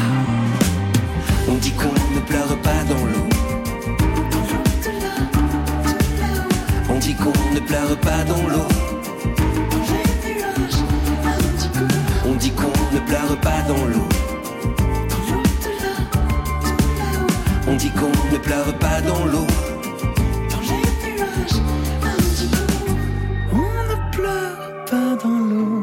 [1.48, 3.30] On dit qu'on ne pleure pas dans l'eau.
[6.90, 8.68] On dit qu'on ne pleure pas dans l'eau.
[12.26, 14.08] On dit qu'on ne pleure pas dans l'eau.
[17.68, 19.48] On dit qu'on ne pleure pas dans l'eau.
[23.52, 23.58] On
[23.90, 25.83] ne pleure pas dans l'eau.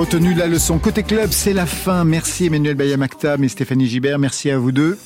[0.00, 0.78] Retenu la leçon.
[0.78, 2.04] Côté club, c'est la fin.
[2.04, 4.18] Merci Emmanuel Bayamaktam et Stéphanie Gibert.
[4.18, 4.98] Merci à vous deux.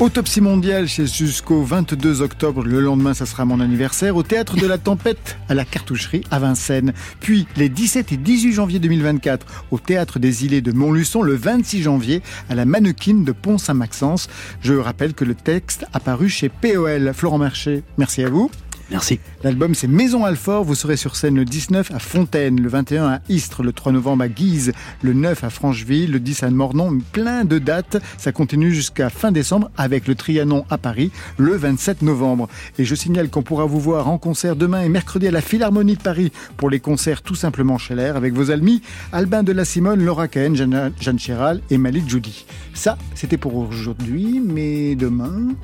[0.00, 2.64] Autopsie mondiale chez jusqu'au 22 octobre.
[2.64, 4.16] Le lendemain, ça sera mon anniversaire.
[4.16, 6.94] Au théâtre de la Tempête à la Cartoucherie à Vincennes.
[7.20, 11.20] Puis les 17 et 18 janvier 2024 au théâtre des Îlets de Montluçon.
[11.20, 14.30] Le 26 janvier à la Mannequin de Pont-Saint-Maxence.
[14.62, 17.12] Je rappelle que le texte a paru chez POL.
[17.12, 18.50] Florent Marché, merci à vous.
[18.90, 19.18] Merci.
[19.42, 23.20] L'album c'est Maison Alfort, vous serez sur scène le 19 à Fontaine, le 21 à
[23.28, 24.72] Istres, le 3 novembre à Guise,
[25.02, 29.32] le 9 à Francheville, le 10 à Mornon, plein de dates, ça continue jusqu'à fin
[29.32, 32.48] décembre avec le Trianon à Paris le 27 novembre.
[32.78, 35.96] Et je signale qu'on pourra vous voir en concert demain et mercredi à la Philharmonie
[35.96, 38.82] de Paris pour les concerts tout simplement chez l'air avec vos amis
[39.12, 42.46] Albin de la Simone, Laura Cahen, Jeanne, Jeanne Chéral et Malik Judy.
[42.72, 45.54] Ça, c'était pour aujourd'hui, mais demain...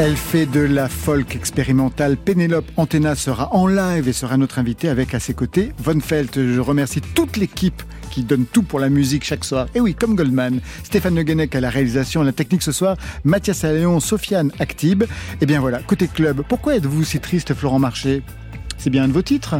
[0.00, 2.16] Elle fait de la folk expérimentale.
[2.16, 6.36] Pénélope Antena sera en live et sera notre invitée avec à ses côtés Von Felt.
[6.36, 9.66] Je remercie toute l'équipe qui donne tout pour la musique chaque soir.
[9.74, 10.60] Et oui, comme Goldman.
[10.84, 12.96] Stéphane Le Guenec à la réalisation, à la technique ce soir.
[13.24, 15.02] Mathias Alléon, Sofiane Actib.
[15.40, 16.44] Et bien voilà, côté club.
[16.48, 18.22] Pourquoi êtes-vous si triste, Florent Marché?
[18.76, 19.56] C'est bien un de vos titres?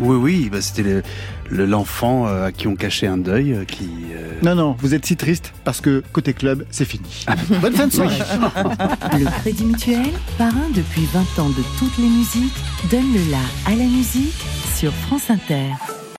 [0.00, 1.02] Oui, oui, bah, c'était le-
[1.50, 3.88] le- l'enfant euh, à qui on cachait un deuil, euh, qui...
[4.14, 7.24] euh, Non, non, vous êtes si triste parce que côté club, c'est fini.
[7.60, 8.18] Bonne fin de soirée.
[9.18, 12.54] Le Crédit Mutuel, parrain depuis 20 ans de toutes les musiques,
[12.90, 13.38] donne le la
[13.72, 14.34] à la musique
[14.76, 15.70] sur France Inter.